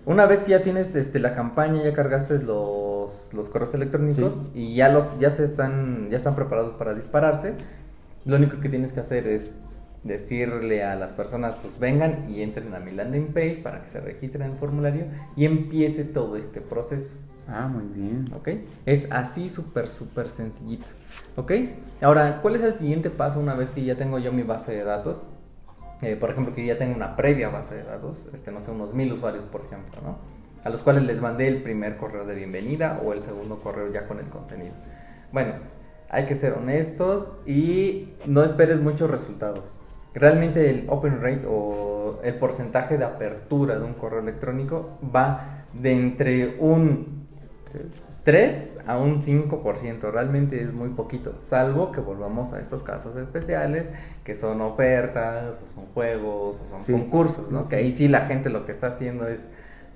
Una 0.04 0.26
vez 0.26 0.42
que 0.42 0.52
ya 0.52 0.62
tienes 0.62 0.94
este, 0.94 1.20
la 1.20 1.34
campaña, 1.34 1.82
ya 1.82 1.92
cargaste 1.92 2.38
los, 2.38 3.32
los 3.34 3.48
correos 3.48 3.74
electrónicos 3.74 4.40
y 4.54 4.74
ya, 4.74 4.88
los, 4.88 5.18
ya, 5.20 5.30
se 5.30 5.44
están, 5.44 6.08
ya 6.10 6.16
están 6.16 6.34
preparados 6.34 6.72
para 6.74 6.94
dispararse, 6.94 7.54
lo 8.24 8.36
único 8.36 8.60
que 8.60 8.68
tienes 8.68 8.92
que 8.92 9.00
hacer 9.00 9.26
es 9.26 9.52
decirle 10.02 10.82
a 10.82 10.96
las 10.96 11.12
personas, 11.12 11.56
pues 11.56 11.78
vengan 11.78 12.28
y 12.28 12.42
entren 12.42 12.74
a 12.74 12.80
mi 12.80 12.90
landing 12.90 13.32
page 13.32 13.60
para 13.62 13.82
que 13.82 13.88
se 13.88 14.00
registren 14.00 14.42
en 14.42 14.52
el 14.52 14.58
formulario 14.58 15.06
y 15.36 15.44
empiece 15.44 16.04
todo 16.04 16.36
este 16.36 16.60
proceso. 16.60 17.18
Ah, 17.48 17.68
muy 17.68 17.84
bien. 17.84 18.24
¿Ok? 18.34 18.48
Es 18.86 19.10
así 19.10 19.48
súper, 19.48 19.88
súper 19.88 20.28
sencillito. 20.28 20.90
¿Ok? 21.36 21.52
Ahora, 22.02 22.40
¿cuál 22.40 22.54
es 22.54 22.62
el 22.62 22.72
siguiente 22.72 23.10
paso 23.10 23.40
una 23.40 23.54
vez 23.54 23.70
que 23.70 23.84
ya 23.84 23.96
tengo 23.96 24.18
yo 24.18 24.32
mi 24.32 24.42
base 24.42 24.72
de 24.72 24.84
datos? 24.84 25.24
Eh, 26.02 26.16
por 26.16 26.30
ejemplo, 26.30 26.54
que 26.54 26.64
ya 26.66 26.76
tengo 26.76 26.96
una 26.96 27.14
previa 27.14 27.48
base 27.48 27.76
de 27.76 27.84
datos, 27.84 28.28
este, 28.34 28.50
no 28.50 28.60
sé, 28.60 28.72
unos 28.72 28.92
mil 28.92 29.12
usuarios, 29.12 29.44
por 29.44 29.62
ejemplo, 29.64 30.00
¿no? 30.02 30.18
A 30.64 30.68
los 30.68 30.82
cuales 30.82 31.04
les 31.04 31.20
mandé 31.20 31.46
el 31.48 31.62
primer 31.62 31.96
correo 31.96 32.24
de 32.24 32.34
bienvenida 32.34 33.00
o 33.04 33.12
el 33.12 33.22
segundo 33.22 33.60
correo 33.60 33.92
ya 33.92 34.06
con 34.06 34.18
el 34.18 34.26
contenido. 34.26 34.74
Bueno, 35.32 35.54
hay 36.08 36.26
que 36.26 36.34
ser 36.34 36.54
honestos 36.54 37.32
y 37.46 38.14
no 38.26 38.42
esperes 38.44 38.80
muchos 38.80 39.10
resultados. 39.10 39.78
Realmente 40.14 40.70
el 40.70 40.86
open 40.88 41.20
rate 41.22 41.46
o 41.48 42.20
el 42.22 42.34
porcentaje 42.34 42.98
de 42.98 43.04
apertura 43.04 43.78
de 43.78 43.84
un 43.84 43.94
correo 43.94 44.20
electrónico 44.20 44.98
va 45.14 45.64
de 45.72 45.92
entre 45.92 46.56
un 46.58 47.21
3 48.24 48.80
a 48.86 48.98
un 48.98 49.16
5%, 49.16 50.10
realmente 50.10 50.62
es 50.62 50.72
muy 50.72 50.90
poquito, 50.90 51.34
salvo 51.38 51.92
que 51.92 52.00
volvamos 52.00 52.52
a 52.52 52.60
estos 52.60 52.82
casos 52.82 53.16
especiales, 53.16 53.88
que 54.24 54.34
son 54.34 54.60
ofertas, 54.60 55.60
o 55.64 55.68
son 55.68 55.86
juegos, 55.94 56.62
o 56.62 56.78
son 56.78 57.00
concursos, 57.00 57.50
¿no? 57.50 57.68
que 57.68 57.76
ahí 57.76 57.92
sí 57.92 58.08
la 58.08 58.22
gente 58.22 58.50
lo 58.50 58.64
que 58.64 58.72
está 58.72 58.88
haciendo 58.88 59.26
es, 59.26 59.48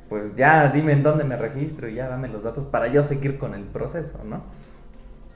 pues 0.09 0.35
ya 0.37 0.69
dime 0.69 0.93
en 0.93 1.03
dónde 1.03 1.25
me 1.25 1.37
registro 1.37 1.89
y 1.89 1.95
ya 1.95 2.09
dame 2.09 2.29
los 2.29 2.45
datos 2.45 2.65
para 2.65 2.87
yo 2.89 3.03
seguir 3.03 3.39
con 3.39 3.55
el 3.55 3.65
proceso, 3.65 4.21
¿no? 4.25 4.45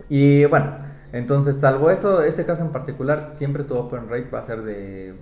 Y 0.09 0.45
bueno, 0.47 0.77
entonces 1.13 1.59
salvo 1.59 1.91
eso, 1.91 2.23
ese 2.23 2.45
caso 2.45 2.63
en 2.63 2.71
particular, 2.71 3.31
siempre 3.33 3.65
tu 3.65 3.77
open 3.77 4.09
rate 4.09 4.29
va 4.31 4.41
a 4.41 4.43
ser 4.43 4.63
de 4.63 5.15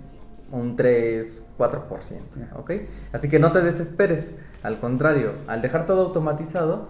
un 0.51 0.75
3, 0.75 1.47
4%, 1.57 2.55
¿ok? 2.55 2.71
Así 3.11 3.29
que 3.29 3.39
no 3.39 3.51
te 3.51 3.61
desesperes, 3.61 4.31
al 4.63 4.79
contrario, 4.79 5.33
al 5.47 5.61
dejar 5.61 5.85
todo 5.85 6.05
automatizado, 6.05 6.87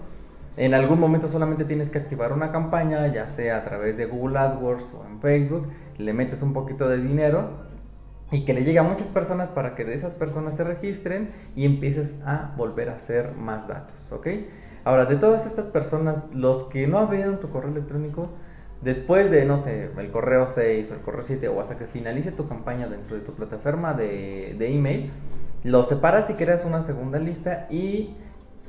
en 0.58 0.74
algún 0.74 1.00
momento 1.00 1.28
solamente 1.28 1.66
tienes 1.66 1.90
que 1.90 2.00
activar 2.00 2.34
una 2.34 2.52
campaña, 2.52 3.08
ya 3.08 3.30
sea 3.30 3.58
a 3.58 3.64
través 3.64 3.98
de 3.98 4.06
Google 4.06 4.40
AdWords 4.40 4.94
o 4.94 5.06
en 5.06 5.22
Facebook, 5.22 5.70
le 5.98 6.14
metes 6.14 6.42
un 6.42 6.54
poquito 6.54 6.88
de 6.88 6.98
dinero 6.98 7.70
y 8.32 8.46
que 8.46 8.54
le 8.54 8.64
llegue 8.64 8.80
a 8.80 8.84
muchas 8.84 9.10
personas 9.10 9.50
para 9.50 9.76
que 9.76 9.86
de 9.86 9.94
esas 9.94 10.16
personas 10.16 10.56
se 10.56 10.64
registren 10.64 11.32
y 11.56 11.66
empieces 11.66 12.16
a 12.26 12.54
volver 12.58 12.90
a 12.90 12.96
hacer 12.96 13.34
más 13.34 13.68
datos, 13.68 14.12
¿ok? 14.12 14.28
Ahora, 14.84 15.06
de 15.06 15.16
todas 15.16 15.46
estas 15.46 15.68
personas, 15.68 16.24
los 16.34 16.64
que 16.64 16.88
no 16.88 17.00
abrieron 17.00 17.40
tu 17.40 17.50
correo 17.50 17.72
electrónico, 17.72 18.30
después 18.82 19.30
de, 19.32 19.46
no 19.46 19.58
sé, 19.58 19.92
el 19.98 20.12
correo 20.12 20.48
6 20.48 20.92
o 20.92 20.94
el 20.96 21.02
correo 21.02 21.22
7 21.22 21.48
o 21.50 21.60
hasta 21.60 21.78
que 21.78 21.86
finalice 21.86 22.32
tu 22.32 22.48
campaña 22.48 22.88
dentro 22.88 23.16
de 23.16 23.22
tu 23.22 23.34
plataforma 23.34 23.94
de, 23.94 24.56
de 24.58 24.72
email, 24.72 25.12
los 25.64 25.88
separas 25.88 26.30
y 26.30 26.34
creas 26.36 26.64
una 26.66 26.82
segunda 26.82 27.20
lista 27.20 27.68
y 27.70 28.16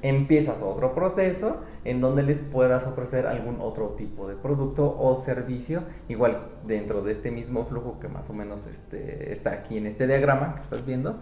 empiezas 0.03 0.63
otro 0.63 0.95
proceso 0.95 1.59
en 1.85 2.01
donde 2.01 2.23
les 2.23 2.41
puedas 2.41 2.87
ofrecer 2.87 3.27
algún 3.27 3.57
otro 3.61 3.91
tipo 3.91 4.29
de 4.29 4.35
producto 4.35 4.97
o 4.99 5.15
servicio, 5.15 5.83
igual 6.09 6.49
dentro 6.67 7.03
de 7.03 7.13
este 7.13 7.31
mismo 7.31 7.65
flujo 7.67 7.99
que 8.01 8.09
más 8.09 8.29
o 8.31 8.33
menos 8.33 8.67
este, 8.67 9.33
está 9.33 9.53
aquí 9.53 9.79
en 9.79 9.87
este 9.87 10.07
diagrama 10.07 10.55
que 10.55 10.63
estás 10.63 10.85
viendo. 10.85 11.21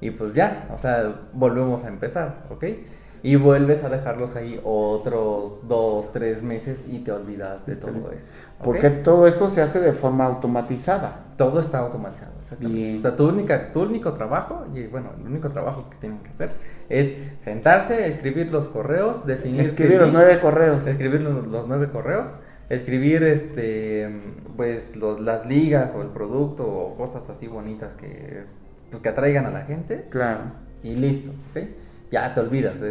Y 0.00 0.10
pues 0.10 0.34
ya, 0.34 0.68
o 0.72 0.78
sea, 0.78 1.28
volvemos 1.32 1.84
a 1.84 1.88
empezar, 1.88 2.46
¿ok? 2.50 2.64
Y 3.24 3.36
vuelves 3.36 3.84
a 3.84 3.88
dejarlos 3.88 4.34
ahí 4.34 4.60
otros 4.64 5.68
dos, 5.68 6.10
tres 6.12 6.42
meses 6.42 6.88
y 6.88 7.00
te 7.00 7.12
olvidas 7.12 7.64
de 7.66 7.76
todo 7.76 8.10
esto. 8.10 8.32
Porque 8.62 8.90
todo 8.90 9.28
esto 9.28 9.48
se 9.48 9.62
hace 9.62 9.80
de 9.80 9.92
forma 9.92 10.24
automatizada. 10.24 11.26
Todo 11.36 11.60
está 11.60 11.78
automatizado, 11.78 12.32
exactamente. 12.40 12.96
O 12.96 12.98
sea, 12.98 13.14
tu, 13.14 13.28
única, 13.28 13.70
tu 13.70 13.82
único 13.82 14.12
trabajo, 14.12 14.66
y 14.74 14.86
bueno, 14.88 15.10
el 15.16 15.24
único 15.24 15.48
trabajo 15.48 15.88
que 15.88 15.96
tienen 15.98 16.18
que 16.18 16.30
hacer 16.30 16.50
es 16.88 17.14
sentarse, 17.38 18.08
escribir 18.08 18.50
los 18.50 18.66
correos, 18.66 19.24
definir... 19.24 19.60
Escribir 19.60 20.00
los 20.00 20.12
nueve 20.12 20.40
correos. 20.40 20.86
Escribir 20.86 21.22
los, 21.22 21.66
nueve 21.68 21.90
correos 21.90 22.34
escribir 22.68 23.22
este 23.24 24.08
pues 24.56 24.96
las 24.96 25.44
ligas 25.46 25.94
o 25.94 26.00
el 26.00 26.08
producto 26.08 26.66
o 26.66 26.96
cosas 26.96 27.28
así 27.28 27.46
bonitas 27.46 27.92
que 27.92 28.38
es, 28.40 28.66
pues, 28.88 29.02
que 29.02 29.10
atraigan 29.10 29.44
a 29.44 29.50
la 29.50 29.62
gente 29.62 30.06
claro 30.08 30.44
y 30.82 30.94
listo 30.94 31.32
¿ok? 31.50 31.68
Ya 32.12 32.34
te 32.34 32.40
olvidas. 32.40 32.82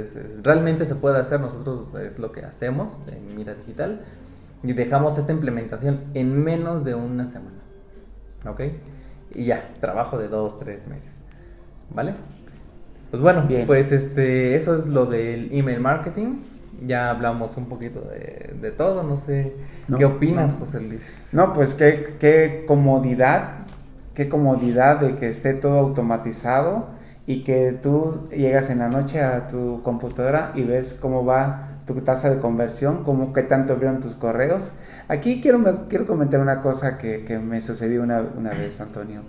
realmente 0.44 0.84
se 0.84 0.96
puede 0.96 1.20
hacer, 1.20 1.40
nosotros 1.40 1.94
es 2.02 2.18
lo 2.18 2.32
que 2.32 2.44
hacemos 2.44 2.98
en 3.08 3.36
Mira 3.36 3.54
Digital 3.54 4.02
y 4.64 4.74
dejamos 4.74 5.18
esta 5.20 5.32
implementación 5.32 6.02
en 6.16 6.44
menos 6.44 6.84
de 6.84 6.96
una 6.96 7.28
semana. 7.28 7.60
¿Ok? 8.48 8.62
Y 9.36 9.46
ya, 9.46 9.70
trabajo 9.80 10.18
de 10.18 10.28
dos, 10.28 10.58
tres 10.58 10.88
meses. 10.88 11.22
¿Vale? 11.92 12.16
Pues 13.12 13.22
bueno, 13.22 13.44
Bien. 13.48 13.68
pues 13.68 13.92
este, 13.92 14.56
eso 14.56 14.74
es 14.74 14.88
lo 14.88 15.06
del 15.06 15.50
email 15.52 15.80
marketing. 15.80 16.42
Ya 16.84 17.12
hablamos 17.12 17.58
un 17.58 17.70
poquito 17.70 18.02
de, 18.02 18.72
todo, 18.76 19.04
no 19.04 19.18
sé. 19.18 19.56
¿Qué 19.98 20.06
opinas, 20.06 20.54
José 20.54 20.82
Luis? 20.82 21.30
No, 21.34 21.54
pues 21.54 21.76
qué, 21.76 22.16
qué 22.20 22.64
comodidad, 22.68 23.68
qué 24.16 24.28
comodidad 24.30 25.00
de 25.00 25.16
que 25.16 25.30
esté 25.30 25.54
todo 25.54 25.78
automatizado 25.78 26.88
y 27.32 27.44
que 27.44 27.72
tú 27.72 28.28
llegas 28.30 28.70
en 28.70 28.80
la 28.80 28.90
noche 28.90 29.22
a 29.22 29.48
tu 29.48 29.82
computadora 29.84 30.52
y 30.54 30.64
ves 30.64 30.94
cómo 30.94 31.24
va 31.24 31.80
tu 31.86 31.94
tasa 32.02 32.30
de 32.30 32.40
conversión, 32.40 33.04
cómo 33.04 33.32
qué 33.32 33.44
tanto 33.44 33.72
abrieron 33.72 34.02
tus 34.02 34.16
correos. 34.16 34.74
Aquí 35.08 35.40
quiero, 35.40 35.88
quiero 35.88 36.06
comentar 36.06 36.42
una 36.42 36.60
cosa 36.60 36.98
que, 36.98 37.24
que 37.24 37.40
me 37.40 37.62
sucedió 37.62 38.04
una, 38.04 38.22
una 38.38 38.50
vez, 38.52 38.82
Antonio. 38.82 39.22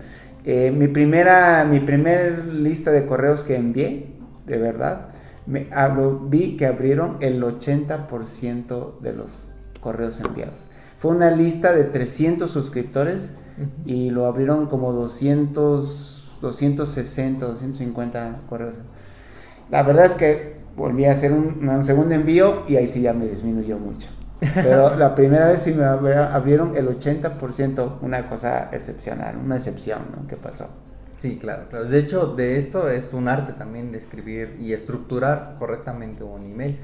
Eh, 0.45 0.73
mi, 0.77 0.89
primera, 0.89 1.65
mi 1.65 1.79
primer 1.79 2.45
lista 2.47 2.91
de 2.91 3.07
correos 3.07 3.45
que 3.45 3.55
envié, 3.55 4.17
de 4.47 4.59
verdad, 4.59 5.11
me 5.47 5.69
hablo, 5.73 6.19
vi 6.19 6.57
que 6.57 6.67
abrieron 6.67 7.19
el 7.21 7.41
80% 7.41 8.99
de 8.99 9.13
los 9.13 9.53
correos 9.81 10.19
enviados. 10.19 10.67
Fue 10.97 11.13
una 11.13 11.31
lista 11.31 11.73
de 11.73 11.85
300 11.85 12.51
suscriptores 12.51 13.37
y 13.87 14.11
lo 14.11 14.27
abrieron 14.27 14.67
como 14.67 14.93
200, 14.93 16.12
260, 16.43 17.47
250 17.47 18.41
correos. 18.49 18.79
La 19.71 19.83
verdad 19.83 20.05
es 20.05 20.13
que 20.13 20.57
volví 20.77 21.07
a 21.07 21.13
hacer 21.13 21.33
un, 21.33 21.67
un 21.67 21.85
segundo 21.85 22.15
envío 22.15 22.65
y 22.69 22.77
ahí 22.77 22.87
sí 22.87 23.01
ya 23.01 23.15
me 23.15 23.27
disminuyó 23.27 23.79
mucho. 23.79 24.09
Pero 24.55 24.97
la 24.97 25.15
primera 25.15 25.49
vez 25.49 25.63
sí 25.63 25.73
me 25.73 25.85
abrieron 25.85 26.77
el 26.77 26.89
80%, 26.89 27.99
una 28.03 28.29
cosa 28.29 28.69
excepcional, 28.73 29.37
una 29.43 29.57
excepción, 29.57 30.03
¿no? 30.15 30.27
¿Qué 30.27 30.37
pasó? 30.37 30.69
Sí, 31.17 31.39
claro, 31.39 31.69
claro. 31.69 31.85
De 31.85 31.99
hecho, 31.99 32.27
de 32.27 32.57
esto 32.57 32.89
es 32.89 33.13
un 33.13 33.29
arte 33.29 33.53
también 33.53 33.93
de 33.93 33.99
escribir 33.99 34.57
y 34.59 34.73
estructurar 34.73 35.57
correctamente 35.59 36.25
un 36.25 36.45
email. 36.45 36.79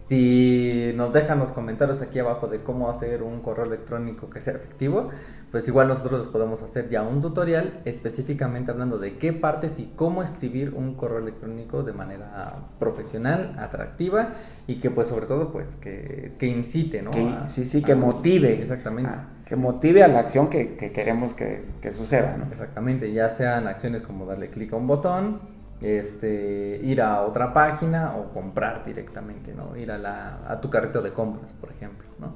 Si 0.00 0.92
nos 0.96 1.12
dejan 1.12 1.38
los 1.38 1.52
comentarios 1.52 2.02
aquí 2.02 2.18
abajo 2.18 2.48
de 2.48 2.62
cómo 2.62 2.88
hacer 2.90 3.22
un 3.22 3.40
correo 3.40 3.66
electrónico 3.66 4.28
que 4.28 4.40
sea 4.40 4.54
efectivo, 4.54 5.10
pues 5.50 5.66
igual 5.68 5.88
nosotros 5.88 6.20
les 6.20 6.28
podemos 6.28 6.62
hacer 6.62 6.88
ya 6.88 7.02
un 7.02 7.20
tutorial 7.20 7.80
específicamente 7.84 8.70
hablando 8.70 8.98
de 8.98 9.18
qué 9.18 9.32
partes 9.32 9.78
y 9.78 9.92
cómo 9.96 10.22
escribir 10.22 10.74
un 10.74 10.94
correo 10.94 11.18
electrónico 11.18 11.82
de 11.82 11.92
manera 11.92 12.68
profesional, 12.78 13.56
atractiva 13.58 14.30
y 14.66 14.76
que 14.76 14.90
pues 14.90 15.08
sobre 15.08 15.26
todo 15.26 15.52
pues 15.52 15.76
que, 15.76 16.34
que 16.38 16.46
incite, 16.46 17.02
¿no? 17.02 17.12
sí, 17.46 17.64
sí, 17.64 17.82
que 17.82 17.94
motive. 17.94 18.54
Exactamente. 18.54 19.12
que 19.44 19.56
motive 19.56 20.02
a 20.02 20.08
la 20.08 20.20
acción 20.20 20.48
que, 20.48 20.76
que 20.76 20.92
queremos 20.92 21.34
que, 21.34 21.64
que, 21.80 21.90
suceda, 21.90 22.36
¿no? 22.36 22.44
Exactamente, 22.44 23.12
ya 23.12 23.28
sean 23.30 23.66
acciones 23.66 24.02
como 24.02 24.26
darle 24.26 24.48
clic 24.48 24.72
a 24.72 24.76
un 24.76 24.86
botón, 24.86 25.59
este, 25.82 26.80
ir 26.82 27.00
a 27.02 27.22
otra 27.22 27.52
página 27.52 28.14
o 28.16 28.32
comprar 28.32 28.84
directamente, 28.84 29.54
¿no? 29.54 29.76
Ir 29.76 29.90
a, 29.90 29.98
la, 29.98 30.40
a 30.48 30.60
tu 30.60 30.70
carrito 30.70 31.02
de 31.02 31.12
compras, 31.12 31.52
por 31.60 31.70
ejemplo, 31.70 32.06
¿no? 32.18 32.34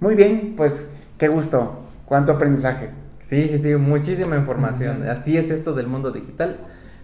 Muy 0.00 0.14
bien, 0.14 0.54
pues 0.56 0.90
qué 1.18 1.28
gusto, 1.28 1.82
cuánto 2.06 2.32
aprendizaje. 2.32 2.90
Sí, 3.20 3.48
sí, 3.48 3.58
sí, 3.58 3.76
muchísima 3.76 4.36
información. 4.36 5.08
Así 5.08 5.36
es 5.36 5.50
esto 5.50 5.74
del 5.74 5.86
mundo 5.86 6.10
digital. 6.10 6.56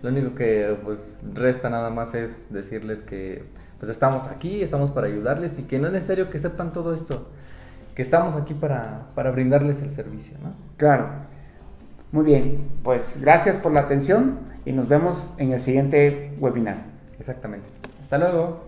Lo 0.03 0.11
único 0.11 0.35
que 0.35 0.77
pues 0.85 1.21
resta 1.35 1.71
nada 1.71 1.91
más 1.91 2.15
es 2.15 2.53
decirles 2.53 3.03
que 3.03 3.45
pues 3.79 3.91
estamos 3.91 4.27
aquí, 4.27 4.63
estamos 4.63 4.91
para 4.91 5.07
ayudarles 5.07 5.59
y 5.59 5.65
que 5.65 5.79
no 5.79 5.87
es 5.87 5.93
necesario 5.93 6.31
que 6.31 6.39
sepan 6.39 6.73
todo 6.73 6.93
esto, 6.93 7.29
que 7.95 8.03
estamos 8.03 8.35
aquí 8.35 8.55
para, 8.55 9.07
para 9.15 9.31
brindarles 9.31 9.83
el 9.83 9.91
servicio, 9.91 10.37
¿no? 10.43 10.55
Claro. 10.77 11.28
Muy 12.11 12.25
bien, 12.25 12.67
pues 12.83 13.19
gracias 13.21 13.59
por 13.59 13.73
la 13.73 13.81
atención 13.81 14.39
y 14.65 14.73
nos 14.73 14.89
vemos 14.89 15.35
en 15.39 15.53
el 15.53 15.61
siguiente 15.61 16.33
webinar. 16.39 16.79
Exactamente. 17.19 17.69
Hasta 18.01 18.17
luego. 18.17 18.68